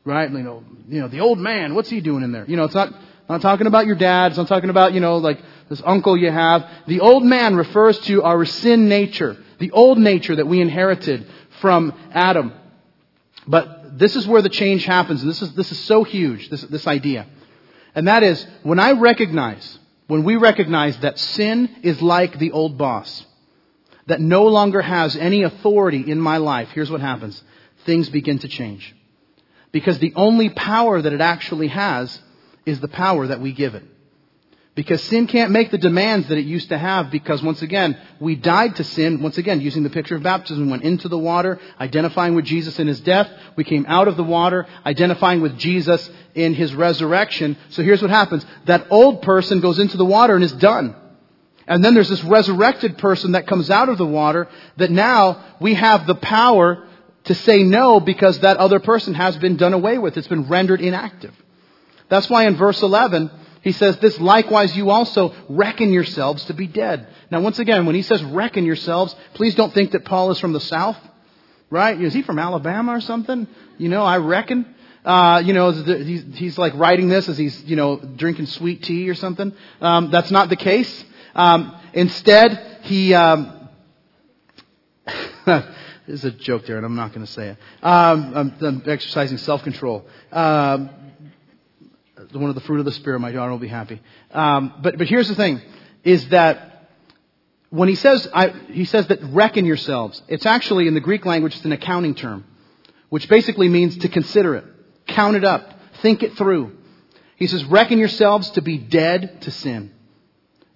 [0.03, 0.29] right?
[0.31, 2.45] You know, you know, the old man, what's he doing in there?
[2.47, 2.91] You know, it's not,
[3.29, 4.31] not talking about your dad.
[4.31, 5.39] It's not talking about, you know, like
[5.69, 6.67] this uncle you have.
[6.87, 11.27] The old man refers to our sin nature, the old nature that we inherited
[11.59, 12.51] from Adam.
[13.47, 16.61] But this is where the change happens, and this is, this is so huge, this,
[16.63, 17.27] this idea.
[17.93, 19.77] And that is, when I recognize
[20.11, 23.25] when we recognize that sin is like the old boss,
[24.07, 27.41] that no longer has any authority in my life, here's what happens.
[27.85, 28.93] Things begin to change.
[29.71, 32.21] Because the only power that it actually has
[32.65, 33.85] is the power that we give it.
[34.81, 38.35] Because sin can't make the demands that it used to have because once again, we
[38.35, 39.21] died to sin.
[39.21, 42.87] Once again, using the picture of baptism, went into the water, identifying with Jesus in
[42.87, 43.29] his death.
[43.55, 47.57] We came out of the water, identifying with Jesus in his resurrection.
[47.69, 48.43] So here's what happens.
[48.65, 50.95] That old person goes into the water and is done.
[51.67, 55.75] And then there's this resurrected person that comes out of the water that now we
[55.75, 56.87] have the power
[57.25, 60.17] to say no because that other person has been done away with.
[60.17, 61.35] It's been rendered inactive.
[62.09, 63.29] That's why in verse 11,
[63.61, 67.07] he says, This likewise you also reckon yourselves to be dead.
[67.29, 70.53] Now, once again, when he says reckon yourselves, please don't think that Paul is from
[70.53, 70.97] the South,
[71.69, 71.99] right?
[71.99, 73.47] Is he from Alabama or something?
[73.77, 74.65] You know, I reckon.
[75.03, 79.15] Uh, you know, he's, like writing this as he's, you know, drinking sweet tea or
[79.15, 79.51] something.
[79.79, 81.05] Um, that's not the case.
[81.33, 83.69] Um, instead, he, um,
[85.45, 87.57] there's a joke there, and I'm not going to say it.
[87.81, 90.05] Um, I'm, I'm, exercising self-control.
[90.31, 90.89] Um,
[92.33, 94.01] one of the fruit of the Spirit, my daughter will be happy.
[94.31, 95.61] Um, but, but here's the thing,
[96.03, 96.89] is that
[97.69, 101.55] when he says, I, he says that reckon yourselves, it's actually in the Greek language,
[101.55, 102.45] it's an accounting term,
[103.09, 104.65] which basically means to consider it,
[105.07, 106.77] count it up, think it through.
[107.37, 109.91] He says, reckon yourselves to be dead to sin.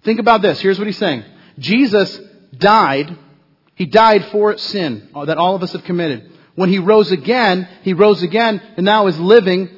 [0.04, 0.60] Think about this.
[0.60, 1.24] Here's what he's saying.
[1.58, 2.18] Jesus
[2.56, 3.16] died.
[3.74, 6.32] He died for sin that all of us have committed.
[6.54, 9.68] When he rose again, he rose again and now is living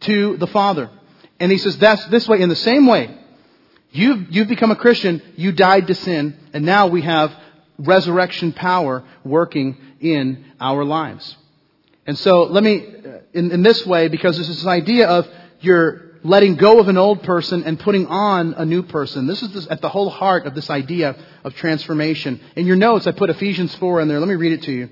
[0.00, 0.90] to the Father.
[1.40, 3.14] And he says that's this way, in the same way.
[3.90, 7.32] You've, you've become a Christian, you died to sin, and now we have
[7.78, 11.36] resurrection power working in our lives.
[12.06, 15.28] And so let me, uh, in, in this way, because this is an idea of
[15.60, 19.26] you're letting go of an old person and putting on a new person.
[19.26, 22.40] This is at the whole heart of this idea of transformation.
[22.56, 24.18] In your notes, I put Ephesians 4 in there.
[24.18, 24.88] Let me read it to you.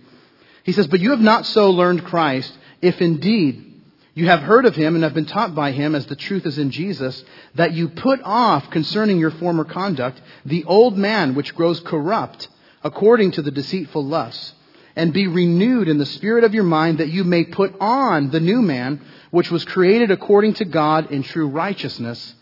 [0.64, 3.75] He says, But you have not so learned Christ, if indeed
[4.16, 6.56] you have heard of him and have been taught by him, as the truth is
[6.56, 7.22] in Jesus,
[7.54, 12.48] that you put off concerning your former conduct the old man which grows corrupt
[12.82, 14.54] according to the deceitful lusts,
[14.96, 18.40] and be renewed in the spirit of your mind that you may put on the
[18.40, 22.34] new man which was created according to God in true righteousness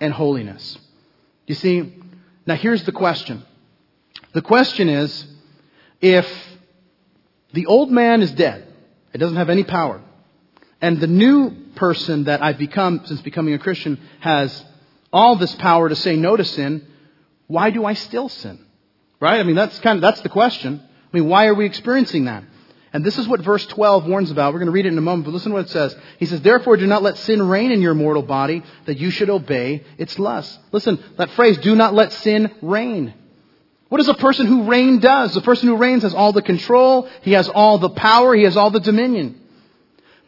[0.00, 0.76] and holiness.
[1.46, 1.94] You see,
[2.46, 3.42] now here's the question.
[4.34, 5.26] The question is,
[6.02, 6.30] if
[7.54, 8.66] the old man is dead,
[9.14, 10.02] it doesn't have any power,
[10.80, 14.64] and the new person that I've become since becoming a Christian has
[15.12, 16.86] all this power to say no to sin.
[17.46, 18.58] why do I still sin?
[19.20, 19.40] Right?
[19.40, 20.80] I mean, that's kind of, that's the question.
[20.82, 22.44] I mean, why are we experiencing that?
[22.92, 24.52] And this is what verse 12 warns about.
[24.52, 25.94] We're going to read it in a moment, but listen to what it says.
[26.18, 29.28] He says, Therefore do not let sin reign in your mortal body, that you should
[29.28, 30.58] obey its lusts.
[30.72, 33.14] Listen, that phrase, do not let sin reign.
[33.88, 35.34] What does a person who reigns does?
[35.34, 38.56] The person who reigns has all the control, he has all the power, he has
[38.56, 39.37] all the dominion.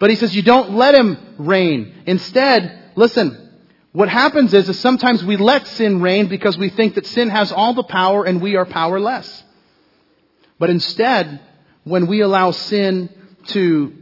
[0.01, 2.03] But he says you don't let him reign.
[2.07, 3.51] Instead, listen,
[3.93, 7.53] what happens is, is sometimes we let sin reign because we think that sin has
[7.53, 9.45] all the power and we are powerless.
[10.59, 11.41] But instead,
[11.85, 13.11] when we allow sin
[13.49, 13.93] to,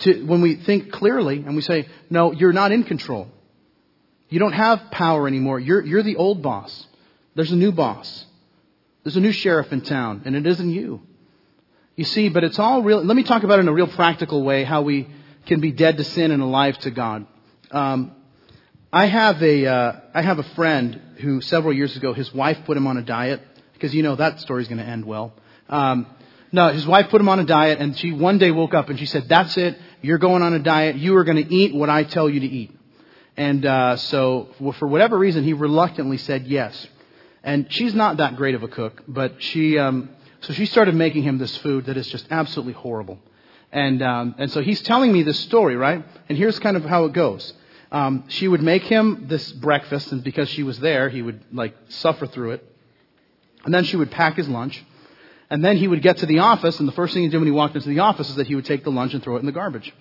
[0.00, 3.28] to, when we think clearly and we say, no, you're not in control.
[4.28, 5.60] You don't have power anymore.
[5.60, 6.86] You're, you're the old boss.
[7.36, 8.24] There's a new boss.
[9.04, 11.02] There's a new sheriff in town, and it isn't you.
[11.94, 13.04] You see, but it's all real.
[13.04, 15.08] Let me talk about in a real practical way how we
[15.46, 17.26] can be dead to sin and alive to God.
[17.70, 18.12] Um,
[18.92, 22.76] I have a uh, I have a friend who several years ago his wife put
[22.76, 23.40] him on a diet
[23.74, 25.34] because you know that story's going to end well.
[25.68, 26.06] Um,
[26.50, 28.98] no, his wife put him on a diet, and she one day woke up and
[28.98, 29.78] she said, "That's it.
[30.00, 30.96] You're going on a diet.
[30.96, 32.78] You are going to eat what I tell you to eat."
[33.36, 36.86] And uh, so, for whatever reason, he reluctantly said yes.
[37.42, 40.10] And she's not that great of a cook, but she, um,
[40.42, 43.18] so she started making him this food that is just absolutely horrible.
[43.70, 46.04] And, um, and so he's telling me this story, right?
[46.28, 47.52] And here's kind of how it goes.
[47.90, 51.74] Um, she would make him this breakfast, and because she was there, he would like
[51.88, 52.64] suffer through it.
[53.64, 54.82] And then she would pack his lunch.
[55.48, 57.46] And then he would get to the office, and the first thing he'd do when
[57.46, 59.40] he walked into the office is that he would take the lunch and throw it
[59.40, 59.92] in the garbage.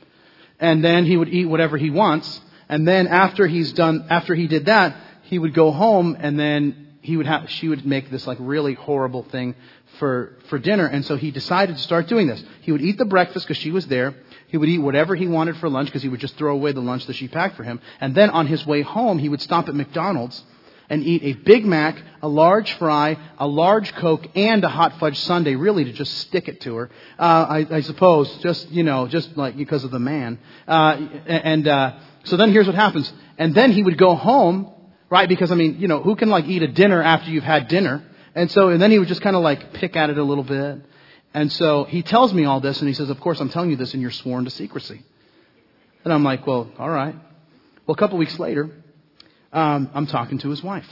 [0.60, 2.42] And then he would eat whatever he wants.
[2.68, 6.81] And then after he's done, after he did that, he would go home and then
[7.02, 9.56] he would have, she would make this like really horrible thing
[9.98, 10.86] for, for dinner.
[10.86, 12.44] And so he decided to start doing this.
[12.62, 14.14] He would eat the breakfast because she was there.
[14.48, 16.82] He would eat whatever he wanted for lunch because he would just throw away the
[16.82, 17.82] lunch that she packed for him.
[18.00, 20.44] And then on his way home, he would stop at McDonald's
[20.90, 25.18] and eat a Big Mac, a large fry, a large Coke, and a hot fudge
[25.20, 26.90] sundae, really to just stick it to her.
[27.18, 30.38] Uh, I, I suppose, just, you know, just like because of the man.
[30.68, 33.12] Uh, and, uh, so then here's what happens.
[33.38, 34.74] And then he would go home
[35.12, 35.30] right?
[35.30, 38.04] Because I mean, you know, who can like eat a dinner after you've had dinner?
[38.34, 40.44] And so, and then he would just kind of like pick at it a little
[40.44, 40.80] bit.
[41.34, 43.76] And so he tells me all this and he says, of course I'm telling you
[43.76, 45.04] this and you're sworn to secrecy.
[46.04, 47.16] And I'm like, well, all right.
[47.86, 48.72] Well, a couple weeks later,
[49.54, 50.88] um, I'm talking to his wife.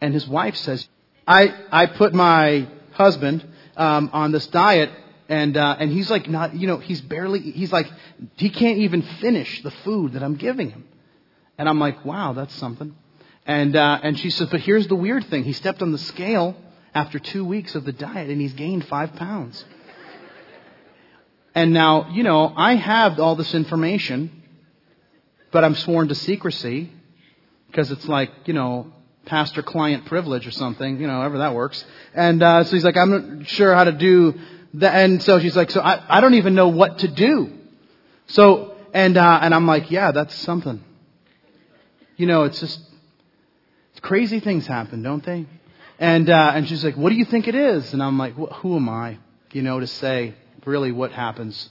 [0.00, 0.88] And his wife says,
[1.26, 4.90] I, I put my husband, um, on this diet
[5.28, 7.86] and, uh, and he's like not, you know, he's barely, he's like,
[8.36, 10.84] he can't even finish the food that I'm giving him.
[11.58, 12.94] And I'm like, wow, that's something.
[13.48, 15.42] And, uh, and she says, but here's the weird thing.
[15.42, 16.54] He stepped on the scale
[16.94, 19.64] after two weeks of the diet and he's gained five pounds.
[21.54, 24.30] And now, you know, I have all this information,
[25.50, 26.92] but I'm sworn to secrecy
[27.68, 28.92] because it's like, you know,
[29.24, 31.82] pastor client privilege or something, you know, however that works.
[32.14, 34.34] And uh, so he's like, I'm not sure how to do
[34.74, 34.94] that.
[34.94, 37.50] And so she's like, so I, I don't even know what to do.
[38.26, 40.84] So, and, uh, and I'm like, yeah, that's something.
[42.18, 42.87] You know, it's just
[44.00, 45.46] Crazy things happen, don't they?
[45.98, 47.92] And, uh, and she's like, what do you think it is?
[47.92, 49.18] And I'm like, who am I,
[49.52, 50.34] you know, to say
[50.64, 51.68] really what happens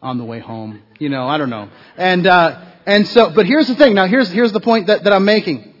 [0.00, 0.82] on the way home?
[0.98, 1.68] You know, I don't know.
[1.96, 3.94] And, uh, and so, but here's the thing.
[3.94, 5.72] Now here's, here's the point that, that I'm making.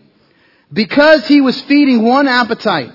[0.72, 2.92] Because he was feeding one appetite,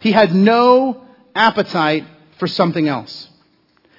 [0.00, 2.04] he had no appetite
[2.38, 3.28] for something else.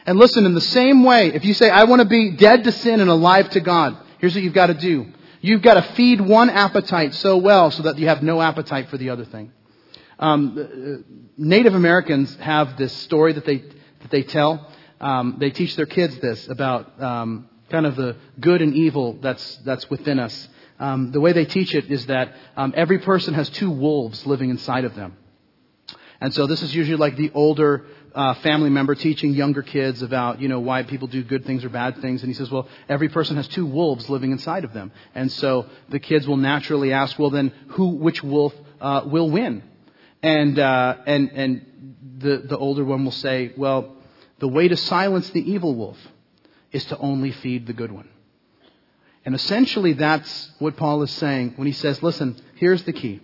[0.05, 2.71] And listen, in the same way, if you say, I want to be dead to
[2.71, 5.07] sin and alive to God, here's what you've got to do.
[5.41, 8.97] You've got to feed one appetite so well so that you have no appetite for
[8.97, 9.51] the other thing.
[10.19, 14.71] Um, uh, Native Americans have this story that they that they tell.
[14.99, 19.57] Um, they teach their kids this about um, kind of the good and evil that's
[19.57, 20.47] that's within us.
[20.79, 24.51] Um, the way they teach it is that um, every person has two wolves living
[24.51, 25.17] inside of them.
[26.19, 30.41] And so this is usually like the older uh, family member teaching younger kids about,
[30.41, 32.21] you know, why people do good things or bad things.
[32.21, 34.91] And he says, well, every person has two wolves living inside of them.
[35.15, 39.63] And so the kids will naturally ask, well, then who, which wolf uh, will win?
[40.23, 43.95] And, uh, and, and the, the older one will say, well,
[44.39, 45.97] the way to silence the evil wolf
[46.71, 48.09] is to only feed the good one.
[49.23, 53.21] And essentially that's what Paul is saying when he says, listen, here's the key.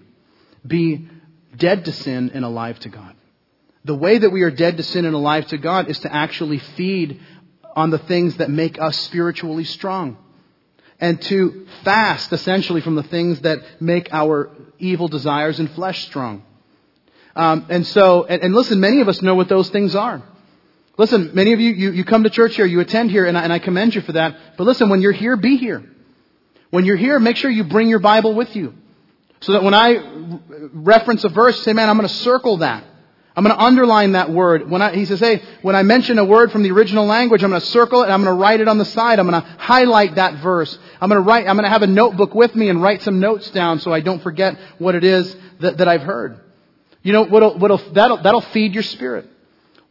[0.66, 1.10] Be
[1.56, 3.17] dead to sin and alive to God.
[3.88, 6.60] The way that we are dead to sin and alive to God is to actually
[6.60, 7.22] feed
[7.74, 10.18] on the things that make us spiritually strong.
[11.00, 16.44] And to fast, essentially, from the things that make our evil desires and flesh strong.
[17.34, 20.22] Um, and so, and, and, listen, many of us know what those things are.
[20.98, 23.44] Listen, many of you, you, you come to church here, you attend here, and I,
[23.44, 24.58] and I commend you for that.
[24.58, 25.82] But listen, when you're here, be here.
[26.72, 28.74] When you're here, make sure you bring your Bible with you.
[29.40, 30.40] So that when I
[30.74, 32.84] reference a verse, say, man, I'm going to circle that.
[33.38, 34.68] I'm going to underline that word.
[34.68, 37.52] When I, he says, hey, when I mention a word from the original language, I'm
[37.52, 39.20] going to circle it I'm going to write it on the side.
[39.20, 40.76] I'm going to highlight that verse.
[41.00, 43.20] I'm going to write, I'm going to have a notebook with me and write some
[43.20, 46.40] notes down so I don't forget what it is that, that I've heard.
[47.04, 49.30] You know, what'll, what'll, that'll, that'll feed your spirit.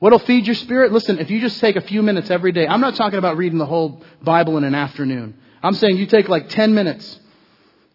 [0.00, 0.90] What'll feed your spirit?
[0.90, 3.58] Listen, if you just take a few minutes every day, I'm not talking about reading
[3.58, 5.38] the whole Bible in an afternoon.
[5.62, 7.20] I'm saying you take like 10 minutes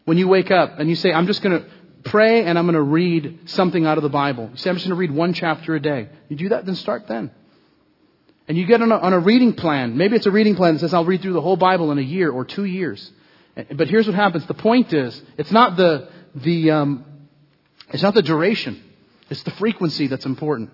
[0.05, 1.67] when you wake up and you say, I'm just going to
[2.03, 4.49] pray and I'm going to read something out of the Bible.
[4.51, 6.09] You say, I'm just going to read one chapter a day.
[6.29, 7.31] You do that, then start then.
[8.47, 9.97] And you get on a, on a reading plan.
[9.97, 12.03] Maybe it's a reading plan that says, I'll read through the whole Bible in a
[12.03, 13.11] year or two years.
[13.55, 14.45] But here's what happens.
[14.45, 17.05] The point is, it's not the, the, um,
[17.89, 18.81] it's not the duration.
[19.29, 20.71] It's the frequency that's important.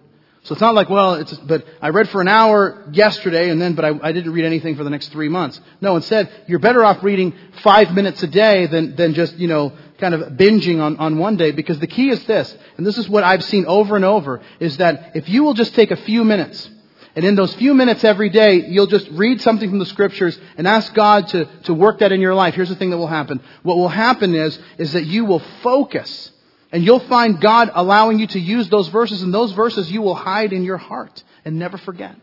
[0.47, 3.73] So it's not like, well, it's, but I read for an hour yesterday and then,
[3.73, 5.60] but I, I didn't read anything for the next three months.
[5.81, 7.33] No, instead, you're better off reading
[7.63, 11.36] five minutes a day than, than just, you know, kind of binging on, on one
[11.36, 14.39] day because the key is this, and this is what I've seen over and over,
[14.62, 16.69] is that if you will just take a few minutes,
[17.17, 20.65] and in those few minutes every day, you'll just read something from the scriptures and
[20.65, 22.53] ask God to, to work that in your life.
[22.53, 23.41] Here's the thing that will happen.
[23.63, 26.31] What will happen is, is that you will focus
[26.71, 30.15] and you'll find God allowing you to use those verses and those verses you will
[30.15, 32.15] hide in your heart and never forget.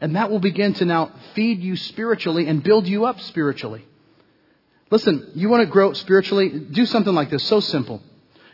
[0.00, 3.84] And that will begin to now feed you spiritually and build you up spiritually.
[4.90, 6.48] Listen, you want to grow spiritually?
[6.48, 7.42] Do something like this.
[7.44, 8.00] So simple.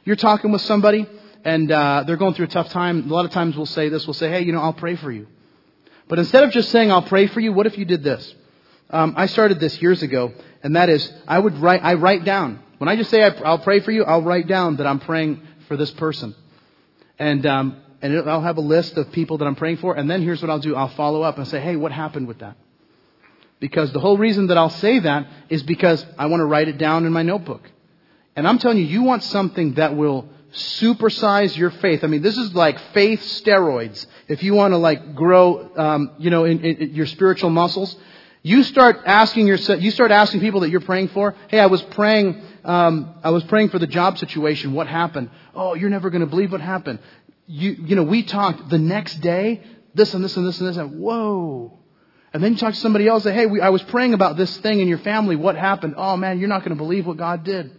[0.04, 1.06] You're talking with somebody
[1.44, 3.10] and uh, they're going through a tough time.
[3.10, 4.06] A lot of times we'll say this.
[4.06, 5.28] We'll say, hey, you know, I'll pray for you.
[6.08, 8.34] But instead of just saying, I'll pray for you, what if you did this?
[8.94, 12.60] Um, I started this years ago, and that is, I would write, I write down.
[12.78, 15.76] When I just say I'll pray for you, I'll write down that I'm praying for
[15.76, 16.32] this person.
[17.18, 20.22] And, um, and I'll have a list of people that I'm praying for, and then
[20.22, 20.76] here's what I'll do.
[20.76, 22.56] I'll follow up and say, hey, what happened with that?
[23.58, 26.78] Because the whole reason that I'll say that is because I want to write it
[26.78, 27.68] down in my notebook.
[28.36, 32.04] And I'm telling you, you want something that will supersize your faith.
[32.04, 34.06] I mean, this is like faith steroids.
[34.28, 37.96] If you want to like grow, um, you know, in, in, in your spiritual muscles,
[38.44, 41.80] you start asking yourself, you start asking people that you're praying for, hey, I was
[41.80, 44.74] praying, um, I was praying for the job situation.
[44.74, 45.30] What happened?
[45.54, 46.98] Oh, you're never going to believe what happened.
[47.46, 49.62] You, you know, we talked the next day,
[49.94, 51.78] this and this and this and this, and whoa.
[52.34, 54.54] And then you talk to somebody else, say, hey, we, I was praying about this
[54.58, 55.36] thing in your family.
[55.36, 55.94] What happened?
[55.96, 57.72] Oh man, you're not going to believe what God did.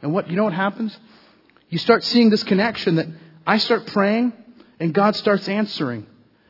[0.00, 0.98] And what, you know what happens?
[1.68, 3.08] You start seeing this connection that
[3.46, 4.32] I start praying
[4.80, 6.06] and God starts answering.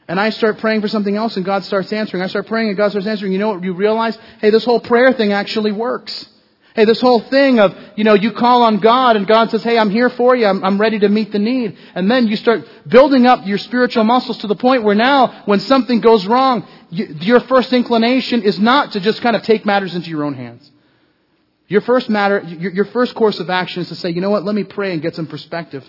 [0.08, 2.22] And I start praying for something else and God starts answering.
[2.22, 3.32] I start praying and God starts answering.
[3.32, 4.16] You know what you realize?
[4.40, 6.28] Hey, this whole prayer thing actually works.
[6.76, 9.78] Hey, this whole thing of, you know, you call on God and God says, hey,
[9.78, 10.46] I'm here for you.
[10.46, 11.76] I'm, I'm ready to meet the need.
[11.94, 15.58] And then you start building up your spiritual muscles to the point where now, when
[15.58, 19.94] something goes wrong, you, your first inclination is not to just kind of take matters
[19.94, 20.70] into your own hands.
[21.66, 24.44] Your first matter, your, your first course of action is to say, you know what,
[24.44, 25.84] let me pray and get some perspective.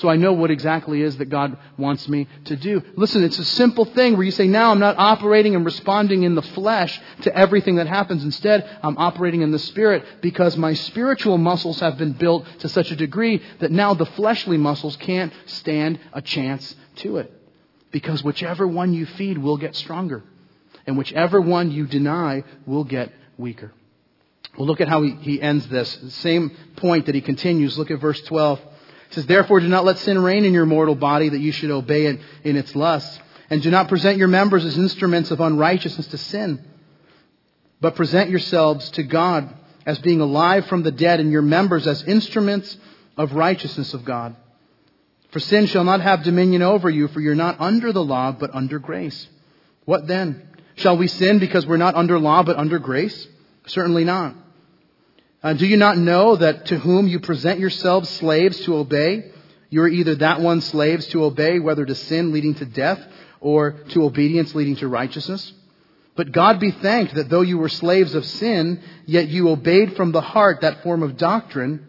[0.00, 2.82] So I know what exactly is that God wants me to do.
[2.96, 6.34] Listen, it's a simple thing where you say, now I'm not operating and responding in
[6.34, 8.24] the flesh to everything that happens.
[8.24, 12.90] Instead, I'm operating in the spirit because my spiritual muscles have been built to such
[12.90, 17.30] a degree that now the fleshly muscles can't stand a chance to it.
[17.90, 20.22] Because whichever one you feed will get stronger.
[20.86, 23.70] And whichever one you deny will get weaker.
[24.56, 25.94] Well, look at how he, he ends this.
[25.94, 27.76] The same point that he continues.
[27.76, 28.60] Look at verse 12.
[29.10, 31.72] It says, Therefore do not let sin reign in your mortal body that you should
[31.72, 33.18] obey it in its lusts.
[33.50, 36.64] And do not present your members as instruments of unrighteousness to sin.
[37.80, 39.52] But present yourselves to God
[39.84, 42.76] as being alive from the dead and your members as instruments
[43.16, 44.36] of righteousness of God.
[45.32, 48.54] For sin shall not have dominion over you, for you're not under the law, but
[48.54, 49.28] under grace.
[49.86, 50.48] What then?
[50.76, 53.26] Shall we sin because we're not under law, but under grace?
[53.66, 54.36] Certainly not.
[55.42, 59.32] Uh, do you not know that to whom you present yourselves slaves to obey,
[59.70, 63.00] you are either that one slaves to obey, whether to sin leading to death
[63.40, 65.52] or to obedience leading to righteousness?
[66.14, 70.12] But God be thanked that though you were slaves of sin, yet you obeyed from
[70.12, 71.86] the heart that form of doctrine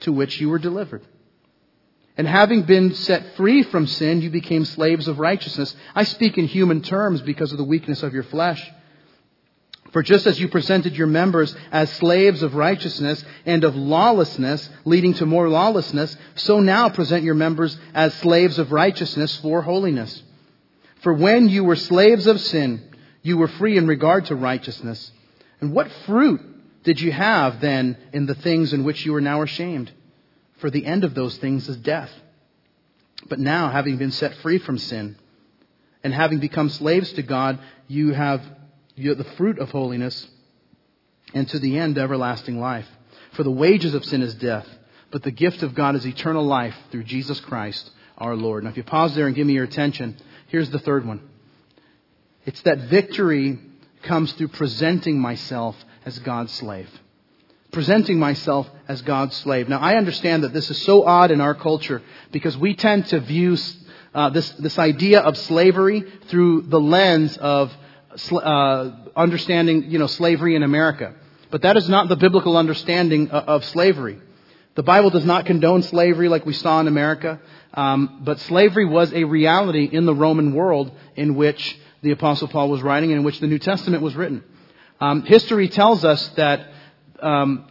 [0.00, 1.02] to which you were delivered.
[2.18, 5.74] And having been set free from sin, you became slaves of righteousness.
[5.94, 8.62] I speak in human terms because of the weakness of your flesh.
[9.92, 15.14] For just as you presented your members as slaves of righteousness and of lawlessness, leading
[15.14, 20.22] to more lawlessness, so now present your members as slaves of righteousness for holiness.
[21.02, 22.82] For when you were slaves of sin,
[23.22, 25.10] you were free in regard to righteousness.
[25.60, 26.40] And what fruit
[26.84, 29.90] did you have then in the things in which you are now ashamed?
[30.58, 32.10] For the end of those things is death.
[33.28, 35.16] But now, having been set free from sin,
[36.02, 38.42] and having become slaves to God, you have
[38.96, 40.26] the fruit of holiness,
[41.34, 42.86] and to the end, everlasting life.
[43.32, 44.66] For the wages of sin is death,
[45.10, 48.64] but the gift of God is eternal life through Jesus Christ our Lord.
[48.64, 50.16] Now, if you pause there and give me your attention,
[50.48, 51.20] here's the third one.
[52.44, 53.58] It's that victory
[54.02, 56.88] comes through presenting myself as God's slave.
[57.70, 59.68] Presenting myself as God's slave.
[59.68, 63.20] Now, I understand that this is so odd in our culture because we tend to
[63.20, 63.56] view
[64.12, 67.72] uh, this, this idea of slavery through the lens of
[68.32, 71.14] uh, understanding, you know, slavery in America.
[71.50, 74.20] But that is not the biblical understanding of, of slavery.
[74.76, 77.40] The Bible does not condone slavery like we saw in America,
[77.74, 82.70] um, but slavery was a reality in the Roman world in which the Apostle Paul
[82.70, 84.44] was writing and in which the New Testament was written.
[85.00, 86.68] Um, history tells us that
[87.20, 87.66] um,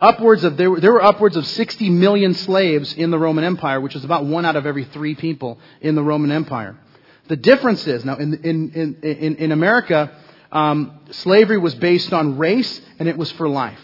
[0.00, 3.80] upwards of there were, there were upwards of 60 million slaves in the Roman Empire,
[3.80, 6.78] which is about one out of every three people in the Roman Empire.
[7.28, 10.10] The difference is now in in in in, America,
[10.50, 13.80] um, slavery was based on race and it was for life.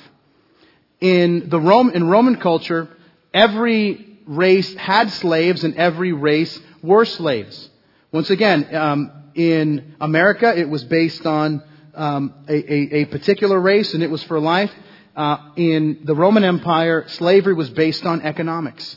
[1.00, 2.88] In the Rome in Roman culture,
[3.34, 7.68] every race had slaves and every race were slaves.
[8.12, 11.62] Once again, um, in America, it was based on
[11.94, 14.72] um, a, a, a, particular race and it was for life.
[15.14, 18.96] Uh, in the Roman Empire, slavery was based on economics.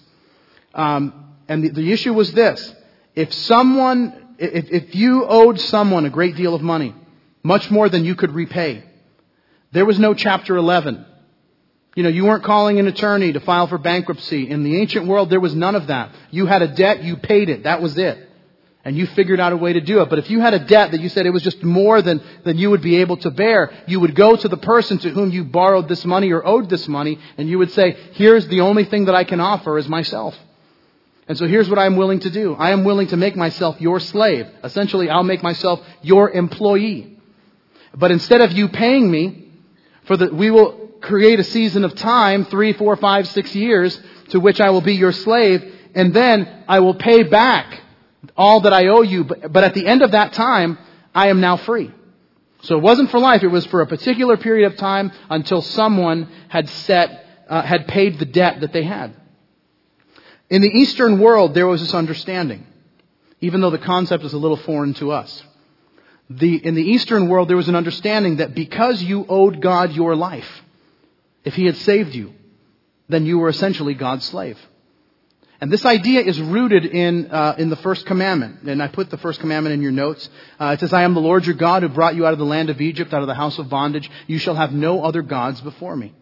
[0.73, 2.73] Um, and the, the issue was this.
[3.13, 6.95] If someone if, if you owed someone a great deal of money,
[7.43, 8.83] much more than you could repay,
[9.71, 11.05] there was no chapter 11.
[11.95, 14.49] You know, you weren't calling an attorney to file for bankruptcy.
[14.49, 16.11] In the ancient world, there was none of that.
[16.29, 17.63] You had a debt, you paid it.
[17.63, 18.23] That was it.
[18.85, 20.09] And you figured out a way to do it.
[20.09, 22.57] But if you had a debt that you said it was just more than, than
[22.57, 25.43] you would be able to bear, you would go to the person to whom you
[25.43, 29.05] borrowed this money or owed this money, and you would say, here's the only thing
[29.05, 30.35] that I can offer is myself.
[31.27, 32.53] And so here's what I'm willing to do.
[32.55, 34.47] I am willing to make myself your slave.
[34.63, 37.19] Essentially, I'll make myself your employee.
[37.93, 39.51] But instead of you paying me,
[40.05, 43.99] for the, we will create a season of time, three, four, five, six years,
[44.29, 47.81] to which I will be your slave, and then I will pay back
[48.35, 49.25] all that I owe you.
[49.25, 50.77] But, but at the end of that time,
[51.13, 51.91] I am now free.
[52.61, 56.29] So it wasn't for life, it was for a particular period of time until someone
[56.47, 59.13] had set, uh, had paid the debt that they had.
[60.49, 62.65] In the Eastern world, there was this understanding,
[63.41, 65.43] even though the concept is a little foreign to us.
[66.29, 70.15] The, in the Eastern world, there was an understanding that because you owed God your
[70.15, 70.49] life,
[71.43, 72.33] if He had saved you,
[73.09, 74.57] then you were essentially God's slave.
[75.59, 78.61] And this idea is rooted in, uh, in the first commandment.
[78.63, 80.29] And I put the first commandment in your notes.
[80.59, 82.45] Uh, it says, I am the Lord your God who brought you out of the
[82.45, 84.09] land of Egypt, out of the house of bondage.
[84.27, 86.13] You shall have no other gods before me.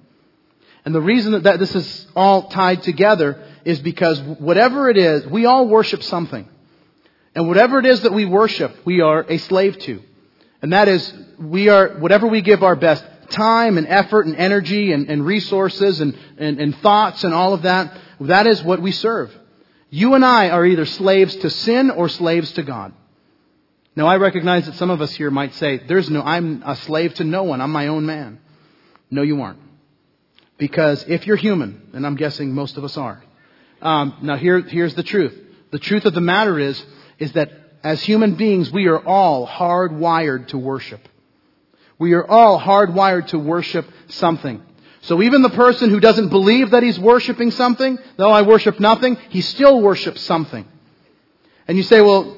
[0.86, 5.26] And the reason that, that this is all tied together is because whatever it is,
[5.26, 6.48] we all worship something.
[7.34, 10.02] And whatever it is that we worship, we are a slave to.
[10.62, 14.94] And that is, we are, whatever we give our best time and effort and energy
[14.94, 18.92] and, and resources and, and, and thoughts and all of that, that is what we
[18.92, 19.36] serve.
[19.90, 22.94] You and I are either slaves to sin or slaves to God.
[23.96, 27.14] Now I recognize that some of us here might say, there's no, I'm a slave
[27.16, 27.62] to no one.
[27.62, 28.40] I'm my own man.
[29.10, 29.60] No, you aren't.
[30.58, 33.24] Because if you're human, and I'm guessing most of us are,
[33.86, 35.40] um, now here, here's the truth.
[35.72, 36.84] The truth of the matter is,
[37.20, 37.52] is that
[37.84, 41.08] as human beings, we are all hardwired to worship.
[42.00, 44.64] We are all hardwired to worship something.
[45.02, 49.18] So even the person who doesn't believe that he's worshiping something, though I worship nothing,
[49.30, 50.66] he still worships something.
[51.68, 52.38] And you say, well,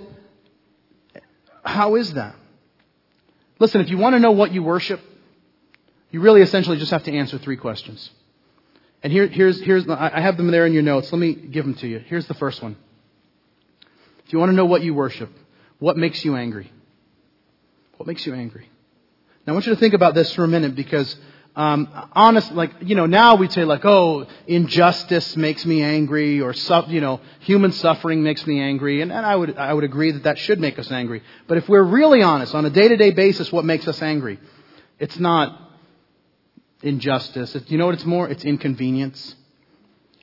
[1.63, 2.35] how is that?
[3.57, 4.99] Listen, if you want to know what you worship,
[6.11, 8.09] you really essentially just have to answer three questions.
[9.03, 11.11] And here, here's, here's, I have them there in your notes.
[11.11, 11.99] Let me give them to you.
[11.99, 12.75] Here's the first one.
[14.25, 15.29] If you want to know what you worship,
[15.79, 16.71] what makes you angry?
[17.97, 18.69] What makes you angry?
[19.45, 21.15] Now I want you to think about this for a minute because,
[21.55, 26.53] um, honest, like, you know, now we'd say like, oh, injustice makes me angry or,
[26.87, 29.01] you know, human suffering makes me angry.
[29.01, 31.23] And, and I would, I would agree that that should make us angry.
[31.47, 34.39] But if we're really honest, on a day-to-day basis, what makes us angry?
[34.99, 35.66] It's not
[36.81, 37.55] injustice.
[37.67, 38.29] You know what it's more?
[38.29, 39.35] It's inconvenience.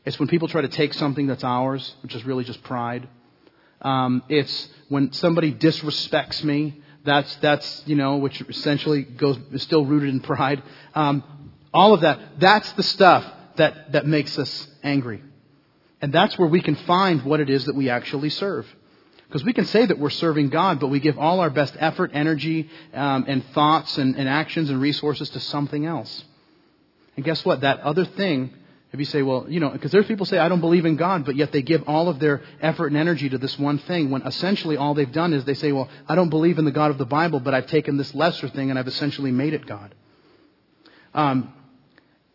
[0.05, 3.09] It's when people try to take something that's ours, which is really just pride.
[3.81, 6.81] Um, it's when somebody disrespects me.
[7.05, 10.63] That's that's you know which essentially goes is still rooted in pride.
[10.95, 11.23] Um,
[11.73, 12.19] all of that.
[12.39, 13.25] That's the stuff
[13.57, 15.23] that that makes us angry,
[16.01, 18.67] and that's where we can find what it is that we actually serve.
[19.27, 22.13] Because we can say that we're serving God, but we give all our best effort,
[22.15, 26.25] energy, um, and thoughts and, and actions and resources to something else.
[27.17, 27.61] And guess what?
[27.61, 28.53] That other thing,
[28.93, 31.25] if you say, well, you know, because there's people say, I don't believe in God,
[31.25, 34.23] but yet they give all of their effort and energy to this one thing, when
[34.23, 36.99] essentially all they've done is they say, well, I don't believe in the God of
[36.99, 39.95] the Bible, but I've taken this lesser thing and I've essentially made it God.
[41.13, 41.53] Um,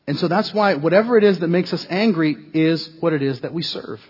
[0.08, 3.42] And so that's why whatever it is that makes us angry is what it is
[3.42, 4.02] that we serve.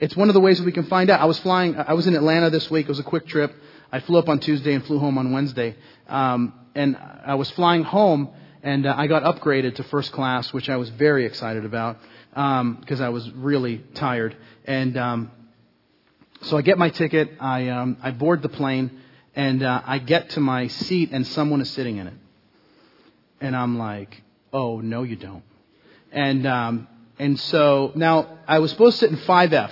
[0.00, 1.20] It's one of the ways that we can find out.
[1.20, 2.86] I was flying, I was in Atlanta this week.
[2.86, 3.52] It was a quick trip.
[3.92, 5.76] I flew up on Tuesday and flew home on Wednesday.
[6.08, 8.30] Um, and I was flying home
[8.66, 11.98] and uh, I got upgraded to first class, which I was very excited about
[12.30, 14.36] because um, I was really tired.
[14.64, 15.30] And um,
[16.42, 18.90] so I get my ticket, I, um, I board the plane,
[19.36, 22.14] and uh, I get to my seat, and someone is sitting in it.
[23.40, 24.20] And I'm like,
[24.52, 25.44] oh, no, you don't.
[26.10, 26.88] And, um,
[27.20, 29.70] and so now I was supposed to sit in 5F,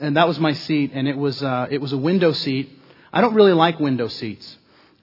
[0.00, 2.70] and that was my seat, and it was, uh, it was a window seat.
[3.12, 4.55] I don't really like window seats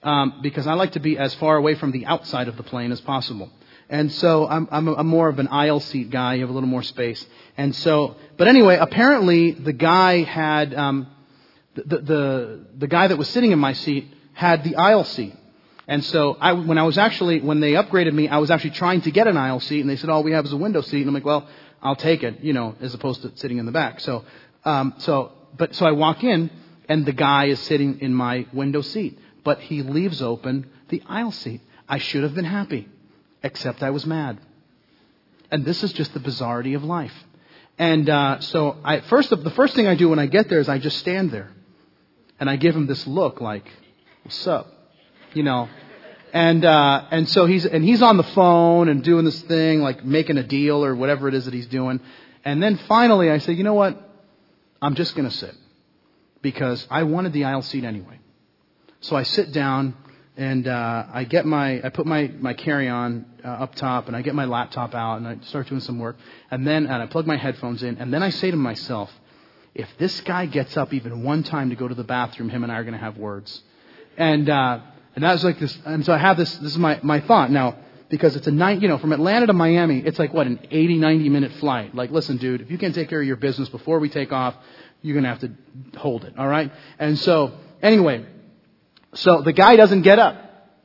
[0.04, 2.92] um, because I like to be as far away from the outside of the plane
[2.92, 3.50] as possible.
[3.88, 6.34] And so I'm, I'm, a, I'm more of an aisle seat guy.
[6.34, 7.24] You have a little more space.
[7.56, 11.08] And so, but anyway, apparently the guy had, um,
[11.74, 15.34] the, the, the, guy that was sitting in my seat had the aisle seat.
[15.86, 19.02] And so I, when I was actually, when they upgraded me, I was actually trying
[19.02, 21.00] to get an aisle seat, and they said, all we have is a window seat.
[21.00, 21.46] And I'm like, well,
[21.82, 24.00] I'll take it, you know, as opposed to sitting in the back.
[24.00, 24.24] So,
[24.64, 26.50] um, so, but, so I walk in,
[26.88, 29.18] and the guy is sitting in my window seat.
[29.44, 31.60] But he leaves open the aisle seat.
[31.88, 32.88] I should have been happy,
[33.42, 34.38] except I was mad.
[35.50, 37.14] And this is just the bizarrety of life.
[37.78, 40.68] And uh, so, I, first, the first thing I do when I get there is
[40.68, 41.50] I just stand there,
[42.40, 43.68] and I give him this look like,
[44.22, 44.68] "What's up?"
[45.34, 45.68] you know.
[46.32, 50.04] And uh, and so he's and he's on the phone and doing this thing like
[50.04, 52.00] making a deal or whatever it is that he's doing.
[52.44, 54.00] And then finally I say, you know what?
[54.82, 55.54] I'm just going to sit
[56.42, 58.18] because I wanted the aisle seat anyway.
[59.04, 59.94] So I sit down
[60.36, 64.16] and uh, I get my I put my my carry on uh, up top and
[64.16, 66.16] I get my laptop out and I start doing some work
[66.50, 69.10] and then and I plug my headphones in and then I say to myself,
[69.74, 72.72] if this guy gets up even one time to go to the bathroom, him and
[72.72, 73.62] I are going to have words.
[74.16, 74.80] And uh,
[75.14, 77.50] and that was like this, and so I have this, this is my, my thought
[77.50, 77.76] now,
[78.08, 80.96] because it's a nine, you know, from Atlanta to Miami, it's like what, an 80,
[80.96, 81.94] 90 minute flight.
[81.94, 84.54] Like, listen, dude, if you can't take care of your business before we take off,
[85.02, 85.52] you're gonna have to
[85.98, 86.72] hold it, alright?
[86.98, 88.26] And so, anyway,
[89.14, 90.40] so the guy doesn't get up.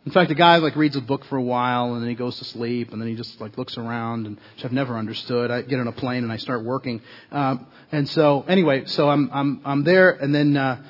[0.06, 2.40] In fact, the guy like reads a book for a while and then he goes
[2.40, 5.52] to sleep and then he just like looks around and which I've never understood.
[5.52, 7.02] I get on a plane and I start working.
[7.32, 10.82] Um, and so anyway, so I'm I'm I'm there and then uh,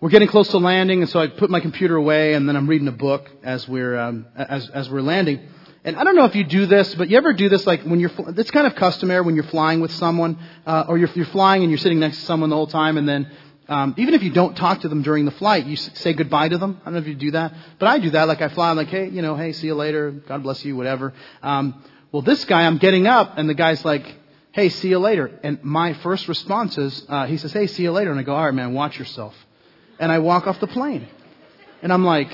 [0.00, 2.68] we're getting close to landing, and so I put my computer away, and then I'm
[2.68, 5.48] reading a book as we're um, as as we're landing.
[5.84, 8.00] And I don't know if you do this, but you ever do this like when
[8.00, 11.62] you're, it's kind of customary when you're flying with someone, uh, or you're, you're flying
[11.62, 13.30] and you're sitting next to someone the whole time, and then
[13.68, 16.58] um, even if you don't talk to them during the flight, you say goodbye to
[16.58, 16.80] them.
[16.82, 18.28] I don't know if you do that, but I do that.
[18.28, 20.76] Like I fly, I'm like, hey, you know, hey, see you later, God bless you,
[20.76, 21.12] whatever.
[21.42, 24.06] Um, well, this guy, I'm getting up, and the guy's like,
[24.52, 25.38] hey, see you later.
[25.42, 28.34] And my first response is, uh, he says, hey, see you later, and I go,
[28.34, 29.34] all right, man, watch yourself
[29.98, 31.06] and I walk off the plane.
[31.82, 32.30] And I'm like,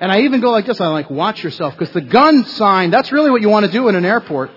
[0.00, 0.80] and I even go like this.
[0.80, 3.88] I'm like, watch yourself, because the gun sign, that's really what you want to do
[3.88, 4.50] in an airport.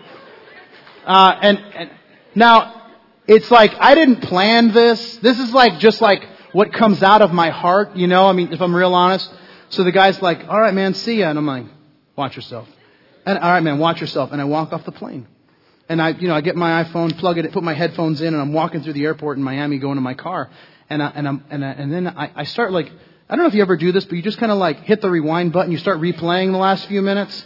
[1.05, 1.91] Uh, and, and
[2.33, 2.84] now,
[3.27, 5.17] it's like, I didn't plan this.
[5.17, 8.53] This is like, just like what comes out of my heart, you know, I mean,
[8.53, 9.31] if I'm real honest.
[9.69, 11.29] So the guy's like, alright man, see ya.
[11.29, 11.65] And I'm like,
[12.15, 12.67] watch yourself.
[13.25, 14.31] And alright man, watch yourself.
[14.31, 15.27] And I walk off the plane.
[15.87, 18.41] And I, you know, I get my iPhone, plug it, put my headphones in, and
[18.41, 20.49] I'm walking through the airport in Miami going to my car
[20.89, 22.91] and I, and I'm, and I, and then I, I start like
[23.27, 25.01] I don't know if you ever do this, but you just kind of like hit
[25.01, 25.71] the rewind button.
[25.71, 27.45] You start replaying the last few minutes.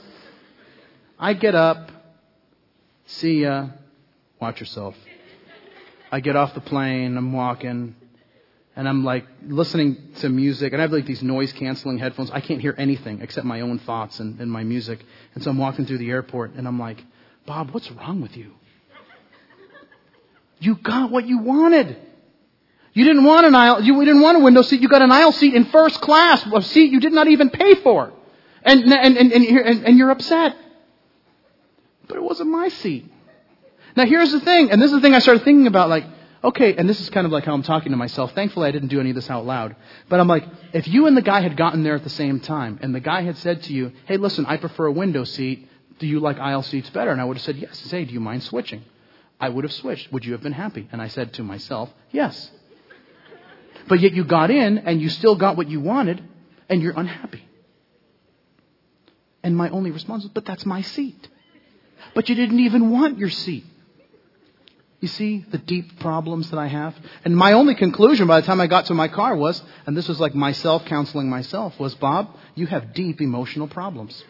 [1.17, 1.89] I get up,
[3.05, 3.67] see ya,
[4.41, 4.95] watch yourself.
[6.11, 7.95] I get off the plane, I'm walking,
[8.75, 12.31] and I'm like listening to music, and I have like these noise canceling headphones.
[12.31, 14.99] I can't hear anything except my own thoughts and, and my music.
[15.35, 17.03] And so I'm walking through the airport, and I'm like,
[17.45, 18.53] Bob, what's wrong with you?
[20.59, 21.97] You got what you wanted.
[22.93, 25.31] You didn't want an aisle, you didn't want a window seat, you got an aisle
[25.31, 28.11] seat in first class, a seat you did not even pay for.
[28.63, 30.57] And, and, and, and, and you're upset.
[32.07, 33.09] But it wasn't my seat.
[33.99, 36.05] Now here's the thing, and this is the thing I started thinking about, like,
[36.41, 38.31] okay, and this is kind of like how I'm talking to myself.
[38.31, 39.75] Thankfully I didn't do any of this out loud.
[40.07, 42.79] But I'm like, if you and the guy had gotten there at the same time,
[42.81, 45.67] and the guy had said to you, hey listen, I prefer a window seat,
[45.99, 47.11] do you like aisle seats better?
[47.11, 47.77] And I would have said yes.
[47.77, 48.85] Say, do you mind switching?
[49.37, 50.13] I would have switched.
[50.13, 50.87] Would you have been happy?
[50.93, 52.51] And I said to myself, yes.
[53.89, 56.23] But yet you got in and you still got what you wanted
[56.69, 57.43] and you're unhappy.
[59.43, 61.27] And my only response was, but that's my seat.
[62.15, 63.65] But you didn't even want your seat.
[65.01, 66.93] You see the deep problems that I have?
[67.23, 70.09] And my only conclusion by the time I got to my car was, and this
[70.09, 74.21] was like myself counseling myself, was Bob, you have deep emotional problems.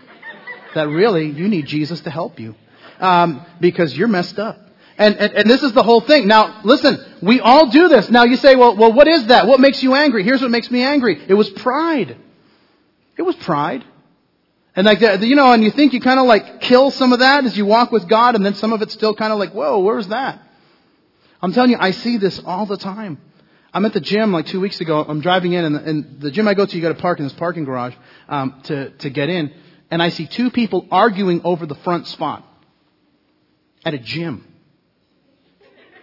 [0.76, 2.54] that really, you need Jesus to help you.
[3.00, 4.60] Um, because you're messed up.
[4.98, 6.28] And, and, and, this is the whole thing.
[6.28, 8.10] Now, listen, we all do this.
[8.10, 9.48] Now you say, well, well, what is that?
[9.48, 10.26] What makes you angry?
[10.26, 11.24] Here's what makes me angry.
[11.30, 12.18] It was pride.
[13.18, 13.86] It was pride.
[14.76, 17.20] And like, the, you know, and you think you kind of like kill some of
[17.20, 19.54] that as you walk with God, and then some of it's still kind of like,
[19.54, 20.42] whoa, where's that?
[21.42, 23.20] I'm telling you, I see this all the time.
[23.74, 25.06] I'm at the gym like two weeks ago.
[25.08, 27.20] I'm driving in, and the, and the gym I go to, you got to park
[27.20, 27.94] in this parking garage
[28.28, 29.54] um, to to get in.
[29.92, 32.46] And I see two people arguing over the front spot
[33.86, 34.46] at a gym.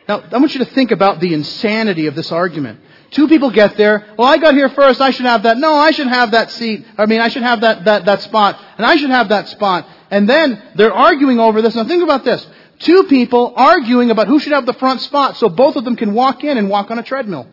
[0.08, 2.80] Now, I want you to think about the insanity of this argument.
[3.10, 4.14] Two people get there.
[4.16, 5.00] Well, I got here first.
[5.00, 5.58] I should have that.
[5.58, 6.86] No, I should have that seat.
[6.96, 8.60] I mean, I should have that, that, that spot.
[8.76, 9.88] And I should have that spot.
[10.10, 11.74] And then they're arguing over this.
[11.74, 12.46] Now think about this.
[12.78, 16.14] Two people arguing about who should have the front spot so both of them can
[16.14, 17.48] walk in and walk on a treadmill.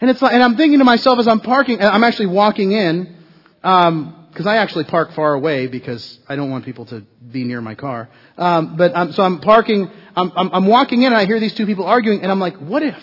[0.00, 3.16] And it's like, and I'm thinking to myself as I'm parking, I'm actually walking in,
[3.64, 7.02] um, because I actually park far away because I don't want people to
[7.32, 8.08] be near my car.
[8.36, 11.54] Um, but um, so I'm parking, I'm, I'm, I'm walking in and I hear these
[11.54, 12.96] two people arguing, and I'm like, what if?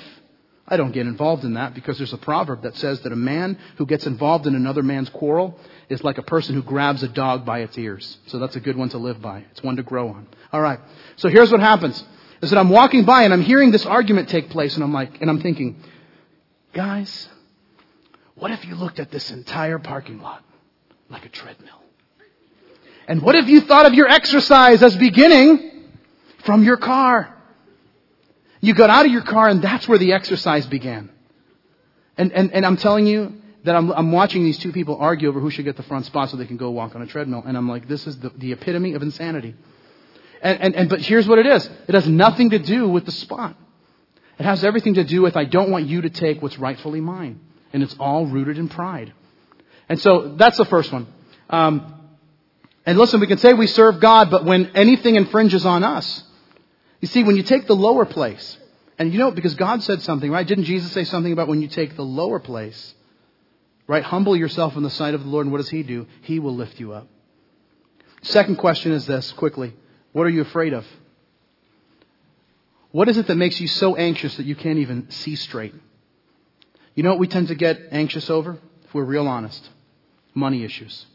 [0.68, 3.60] I don't get involved in that because there's a proverb that says that a man
[3.78, 5.60] who gets involved in another man's quarrel
[5.90, 8.18] is like a person who grabs a dog by its ears.
[8.28, 9.46] So that's a good one to live by.
[9.52, 10.28] It's one to grow on.
[10.52, 10.80] All right.
[11.18, 12.04] So here's what happens:
[12.42, 15.22] is that I'm walking by and I'm hearing this argument take place, and I'm like,
[15.22, 15.82] and I'm thinking,
[16.74, 17.30] guys,
[18.36, 20.44] what if you looked at this entire parking lot
[21.10, 21.82] like a treadmill?
[23.08, 25.90] And what if you thought of your exercise as beginning
[26.44, 27.32] from your car?
[28.62, 31.12] You got out of your car and that's where the exercise began.
[32.18, 35.40] And, and, and I'm telling you that I'm, I'm watching these two people argue over
[35.40, 37.44] who should get the front spot so they can go walk on a treadmill.
[37.46, 39.56] And I'm like, this is the, the epitome of insanity.
[40.42, 41.70] And, and, and, but here's what it is.
[41.88, 43.56] It has nothing to do with the spot.
[44.40, 47.40] It has everything to do with I don't want you to take what's rightfully mine.
[47.74, 49.14] And it's all rooted in pride.
[49.90, 51.08] And so that's the first one.
[51.50, 51.94] Um,
[52.86, 56.24] and listen, we can say we serve God, but when anything infringes on us,
[57.02, 58.58] you see, when you take the lower place,
[58.98, 60.48] and you know, because God said something, right?
[60.48, 62.95] Didn't Jesus say something about when you take the lower place,
[63.88, 64.04] right?
[64.04, 66.08] Humble yourself in the sight of the Lord, and what does He do?
[66.22, 67.08] He will lift you up.
[68.22, 69.74] Second question is this, quickly.
[70.12, 70.86] What are you afraid of?
[72.92, 75.76] What is it that makes you so anxious that you can't even see straight?
[76.96, 78.58] You know what we tend to get anxious over?
[78.86, 79.70] If we're real honest.
[80.34, 81.06] Money issues.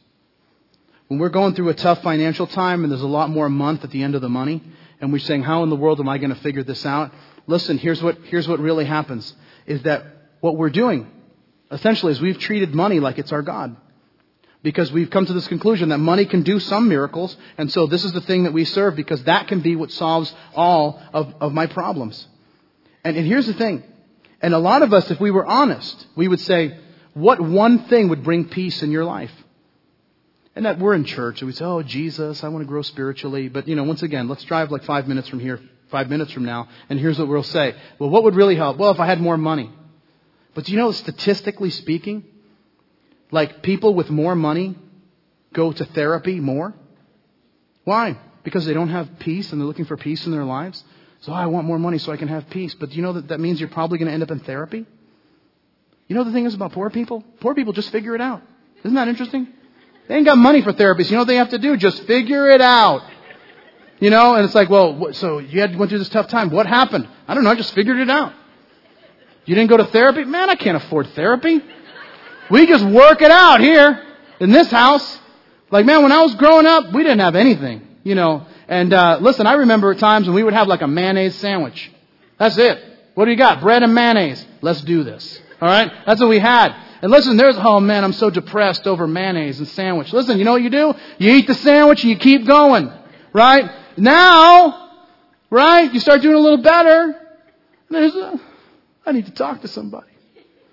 [1.09, 3.91] When we're going through a tough financial time and there's a lot more month at
[3.91, 4.63] the end of the money,
[5.01, 7.13] and we're saying, how in the world am I going to figure this out?
[7.47, 9.35] Listen, here's what, here's what really happens
[9.67, 10.05] is that
[10.41, 11.11] what we're doing
[11.71, 13.77] essentially is we've treated money like it's our God.
[14.63, 18.05] Because we've come to this conclusion that money can do some miracles, and so this
[18.05, 21.53] is the thing that we serve because that can be what solves all of, of
[21.55, 22.27] my problems.
[23.03, 23.83] And, and here's the thing.
[24.43, 26.79] And a lot of us, if we were honest, we would say,
[27.15, 29.33] what one thing would bring peace in your life?
[30.55, 33.49] And that we're in church and we say, oh, Jesus, I want to grow spiritually.
[33.49, 35.61] But, you know, once again, let's drive like five minutes from here,
[35.91, 37.75] five minutes from now, and here's what we'll say.
[37.99, 38.77] Well, what would really help?
[38.77, 39.71] Well, if I had more money.
[40.55, 42.25] But do you know, statistically speaking,
[43.31, 44.77] like people with more money
[45.53, 46.75] go to therapy more?
[47.85, 48.19] Why?
[48.43, 50.83] Because they don't have peace and they're looking for peace in their lives.
[51.21, 52.75] So oh, I want more money so I can have peace.
[52.75, 54.87] But do you know that that means you're probably going to end up in therapy?
[56.09, 57.23] You know the thing is about poor people?
[57.41, 58.43] Poor people just figure it out.
[58.83, 59.47] Isn't that interesting?
[60.09, 61.11] They ain't got money for therapists.
[61.11, 61.77] You know what they have to do?
[61.77, 63.03] Just figure it out.
[64.01, 66.51] You know, and it's like, well, so you had went through this tough time.
[66.51, 67.07] What happened?
[67.29, 67.51] I don't know.
[67.51, 68.33] I just figured it out.
[69.45, 70.25] You didn't go to therapy?
[70.25, 71.61] Man, I can't afford therapy.
[72.51, 74.03] We just work it out here
[74.41, 75.19] in this house.
[75.71, 78.47] Like, man, when I was growing up, we didn't have anything, you know.
[78.69, 81.91] And uh, listen, I remember times when we would have like a mayonnaise sandwich.
[82.39, 82.83] That's it.
[83.15, 83.61] What do you got?
[83.61, 84.45] Bread and mayonnaise.
[84.63, 85.41] Let's do this.
[85.61, 85.91] All right?
[86.07, 86.75] That's what we had.
[87.03, 90.13] And listen, there's, oh man, I'm so depressed over mayonnaise and sandwich.
[90.13, 90.95] Listen, you know what you do?
[91.19, 92.93] You eat the sandwich and you keep going.
[93.33, 93.71] Right?
[93.97, 94.91] Now,
[95.51, 95.93] right?
[95.93, 97.21] You start doing a little better.
[97.89, 98.41] There's a,
[99.07, 100.07] I need to talk to somebody.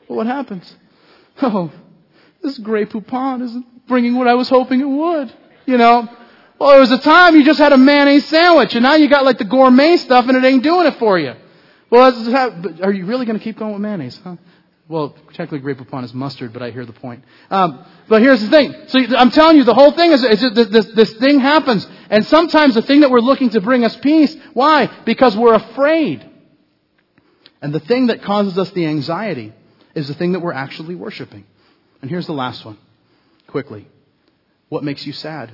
[0.08, 0.76] Well, what happens?
[1.42, 1.72] Oh,
[2.42, 5.34] this Grey Poupon isn't bringing what I was hoping it would.
[5.66, 6.08] You know?
[6.60, 9.26] Well, there was a time you just had a mayonnaise sandwich and now you got
[9.26, 11.34] like the gourmet stuff and it ain't doing it for you.
[11.90, 12.12] Well,
[12.82, 14.36] are you really going to keep going with mayonnaise, huh?
[14.90, 17.24] Well, technically Grey Poupon is mustard, but I hear the point.
[17.50, 18.74] Um, but here's the thing.
[18.88, 21.86] So I'm telling you, the whole thing is, is this, this thing happens.
[22.10, 24.90] And sometimes the thing that we're looking to bring us peace, why?
[25.06, 26.26] Because we're afraid.
[27.62, 29.54] And the thing that causes us the anxiety
[29.96, 31.46] is the thing that we're actually worshiping.
[32.02, 32.78] And here's the last one.
[33.48, 33.88] Quickly.
[34.70, 35.52] What makes you sad?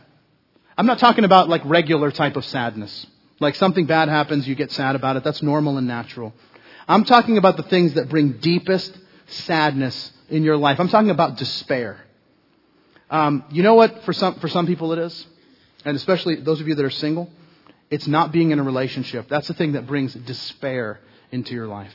[0.77, 3.05] I'm not talking about like regular type of sadness.
[3.39, 5.23] Like something bad happens, you get sad about it.
[5.23, 6.33] That's normal and natural.
[6.87, 8.97] I'm talking about the things that bring deepest
[9.27, 10.79] sadness in your life.
[10.79, 11.99] I'm talking about despair.
[13.09, 14.03] Um, you know what?
[14.03, 15.27] For some, for some people it is,
[15.85, 17.29] and especially those of you that are single,
[17.89, 19.27] it's not being in a relationship.
[19.29, 20.99] That's the thing that brings despair
[21.33, 21.93] into your life.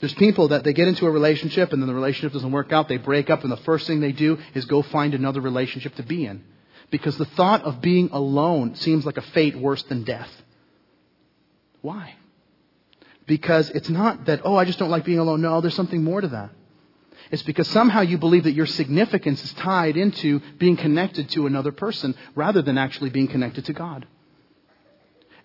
[0.00, 2.88] There's people that they get into a relationship and then the relationship doesn't work out,
[2.88, 6.02] they break up, and the first thing they do is go find another relationship to
[6.02, 6.42] be in.
[6.90, 10.30] Because the thought of being alone seems like a fate worse than death.
[11.80, 12.14] Why?
[13.26, 15.42] Because it's not that, oh, I just don't like being alone.
[15.42, 16.50] No, there's something more to that.
[17.30, 21.72] It's because somehow you believe that your significance is tied into being connected to another
[21.72, 24.06] person rather than actually being connected to God.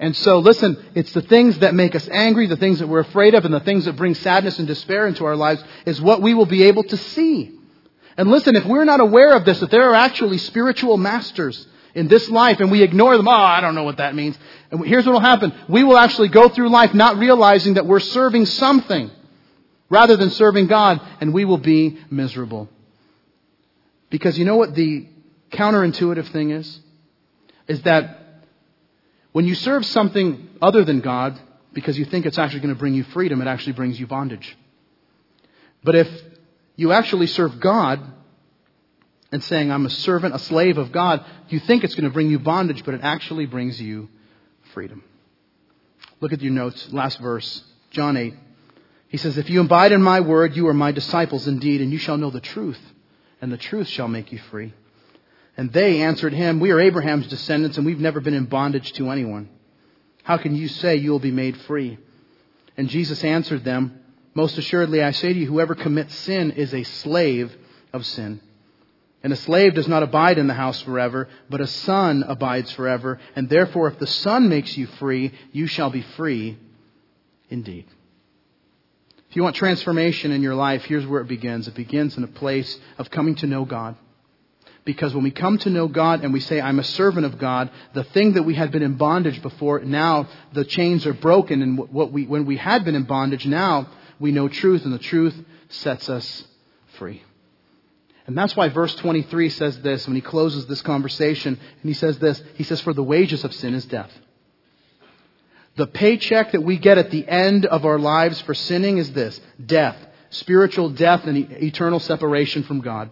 [0.02, 3.36] And so, listen, it's the things that make us angry, the things that we're afraid
[3.36, 6.34] of, and the things that bring sadness and despair into our lives is what we
[6.34, 7.52] will be able to see.
[8.18, 12.08] And listen, if we're not aware of this, that there are actually spiritual masters in
[12.08, 14.38] this life and we ignore them, oh, I don't know what that means.
[14.72, 15.54] And here's what will happen.
[15.70, 19.12] We will actually go through life not realizing that we're serving something
[19.88, 22.70] rather than serving God, and we will be miserable.
[24.10, 25.08] Because you know what the
[25.52, 26.80] counterintuitive thing is?
[27.68, 28.21] Is that
[29.32, 31.40] when you serve something other than God,
[31.74, 34.58] because you think it's actually going to bring you freedom, it actually brings you bondage.
[35.84, 36.10] But if
[36.76, 38.02] you actually serve God
[39.32, 42.30] and saying, I'm a servant, a slave of God, you think it's going to bring
[42.30, 44.10] you bondage, but it actually brings you
[44.74, 45.04] freedom.
[46.20, 48.34] Look at your notes, last verse, John 8.
[49.08, 51.98] He says, If you abide in my word, you are my disciples indeed, and you
[51.98, 52.80] shall know the truth,
[53.42, 54.74] and the truth shall make you free.
[55.58, 59.10] And they answered him, We are Abraham's descendants, and we've never been in bondage to
[59.10, 59.50] anyone.
[60.24, 61.98] How can you say you will be made free?
[62.78, 64.00] And Jesus answered them,
[64.34, 67.56] Most assuredly I say to you, whoever commits sin is a slave
[67.92, 68.40] of sin.
[69.24, 73.20] And a slave does not abide in the house forever, but a son abides forever.
[73.36, 76.58] And therefore, if the son makes you free, you shall be free
[77.50, 77.86] indeed.
[79.30, 81.68] If you want transformation in your life, here's where it begins.
[81.68, 83.96] It begins in a place of coming to know God.
[84.84, 87.70] Because when we come to know God and we say, I'm a servant of God,
[87.94, 91.62] the thing that we had been in bondage before, now the chains are broken.
[91.62, 93.88] And what we, when we had been in bondage, now
[94.20, 95.36] we know truth, and the truth
[95.70, 96.46] sets us
[96.98, 97.22] free.
[98.26, 101.60] And that's why verse 23 says this when he closes this conversation.
[101.60, 104.12] And he says this He says, For the wages of sin is death.
[105.76, 109.40] The paycheck that we get at the end of our lives for sinning is this
[109.64, 109.96] death,
[110.32, 113.10] spiritual death and eternal separation from God.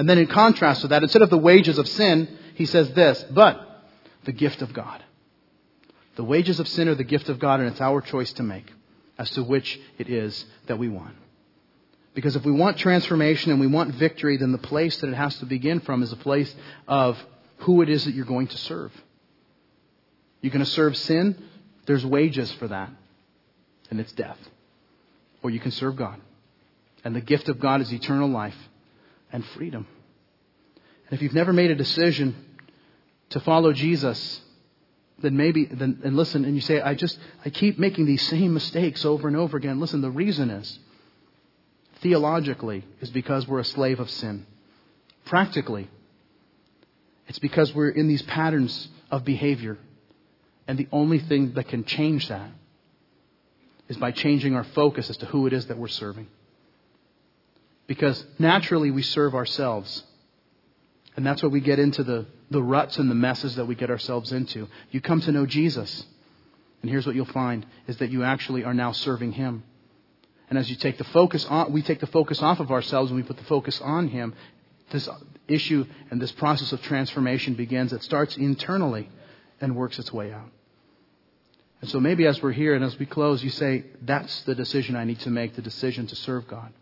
[0.00, 3.22] And then in contrast to that, instead of the wages of sin, he says this,
[3.32, 3.84] but
[4.24, 5.04] the gift of God.
[6.16, 8.64] The wages of sin are the gift of God, and it's our choice to make
[9.18, 11.16] as to which it is that we want.
[12.14, 15.36] Because if we want transformation and we want victory, then the place that it has
[15.40, 16.50] to begin from is a place
[16.88, 17.18] of
[17.58, 18.92] who it is that you're going to serve.
[20.40, 21.44] You're going to serve sin,
[21.84, 22.88] there's wages for that,
[23.90, 24.38] and it's death.
[25.42, 26.18] Or you can serve God.
[27.04, 28.56] And the gift of God is eternal life
[29.32, 29.86] and freedom.
[31.06, 32.34] And if you've never made a decision
[33.30, 34.40] to follow Jesus,
[35.18, 38.54] then maybe, then, and listen, and you say, I just, I keep making these same
[38.54, 39.80] mistakes over and over again.
[39.80, 40.78] Listen, the reason is,
[42.00, 44.46] theologically, is because we're a slave of sin.
[45.24, 45.88] Practically,
[47.28, 49.78] it's because we're in these patterns of behavior.
[50.66, 52.50] And the only thing that can change that
[53.88, 56.28] is by changing our focus as to who it is that we're serving.
[57.90, 60.04] Because naturally we serve ourselves.
[61.16, 63.90] And that's what we get into the, the ruts and the messes that we get
[63.90, 64.68] ourselves into.
[64.92, 66.04] You come to know Jesus.
[66.82, 69.64] And here's what you'll find is that you actually are now serving Him.
[70.48, 73.18] And as you take the focus on, we take the focus off of ourselves and
[73.18, 74.34] we put the focus on Him,
[74.92, 75.08] this
[75.48, 77.92] issue and this process of transformation begins.
[77.92, 79.10] It starts internally
[79.60, 80.52] and works its way out.
[81.80, 84.94] And so maybe as we're here and as we close, you say, that's the decision
[84.94, 86.72] I need to make, the decision to serve God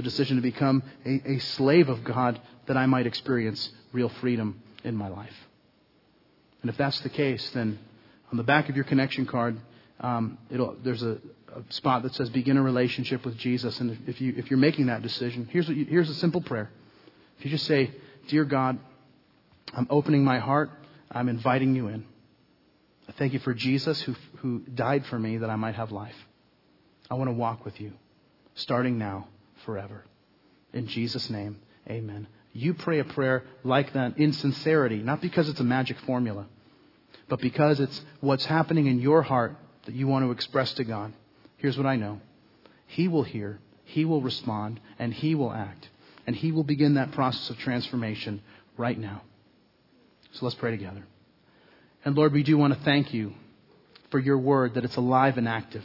[0.00, 4.62] the decision to become a, a slave of God that I might experience real freedom
[4.82, 5.34] in my life.
[6.62, 7.78] And if that's the case, then
[8.30, 9.60] on the back of your connection card,
[10.00, 11.18] um, there's a,
[11.54, 13.78] a, spot that says begin a relationship with Jesus.
[13.80, 16.70] And if, you, if you're making that decision, here's, you, here's a simple prayer.
[17.38, 17.90] If you just say,
[18.28, 18.78] Dear God,
[19.74, 20.70] I'm opening my heart,
[21.10, 22.06] I'm inviting you in.
[23.06, 26.16] I thank you for Jesus who, who died for me that I might have life.
[27.10, 27.92] I want to walk with you,
[28.54, 29.26] starting now
[29.64, 30.04] forever.
[30.72, 32.28] In Jesus' name, amen.
[32.52, 36.46] You pray a prayer like that in sincerity, not because it's a magic formula,
[37.28, 39.56] but because it's what's happening in your heart
[39.86, 41.12] that you want to express to God.
[41.56, 42.20] Here's what I know
[42.86, 45.88] He will hear, He will respond, and He will act.
[46.26, 48.42] And He will begin that process of transformation
[48.76, 49.22] right now.
[50.32, 51.04] So let's pray together.
[52.04, 53.34] And Lord, we do want to thank you
[54.10, 55.84] for your word that it's alive and active,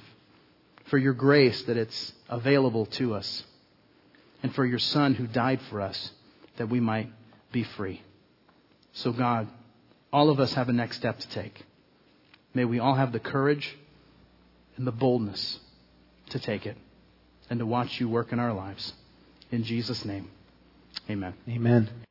[0.85, 3.43] for your grace that it's available to us
[4.45, 6.11] and for your Son who died for us
[6.57, 7.09] that we might
[7.51, 8.03] be free.
[8.93, 9.47] So, God,
[10.13, 11.65] all of us have a next step to take.
[12.53, 13.75] May we all have the courage
[14.77, 15.57] and the boldness
[16.29, 16.77] to take it
[17.49, 18.93] and to watch you work in our lives.
[19.49, 20.29] In Jesus' name,
[21.09, 21.33] amen.
[21.49, 21.89] Amen.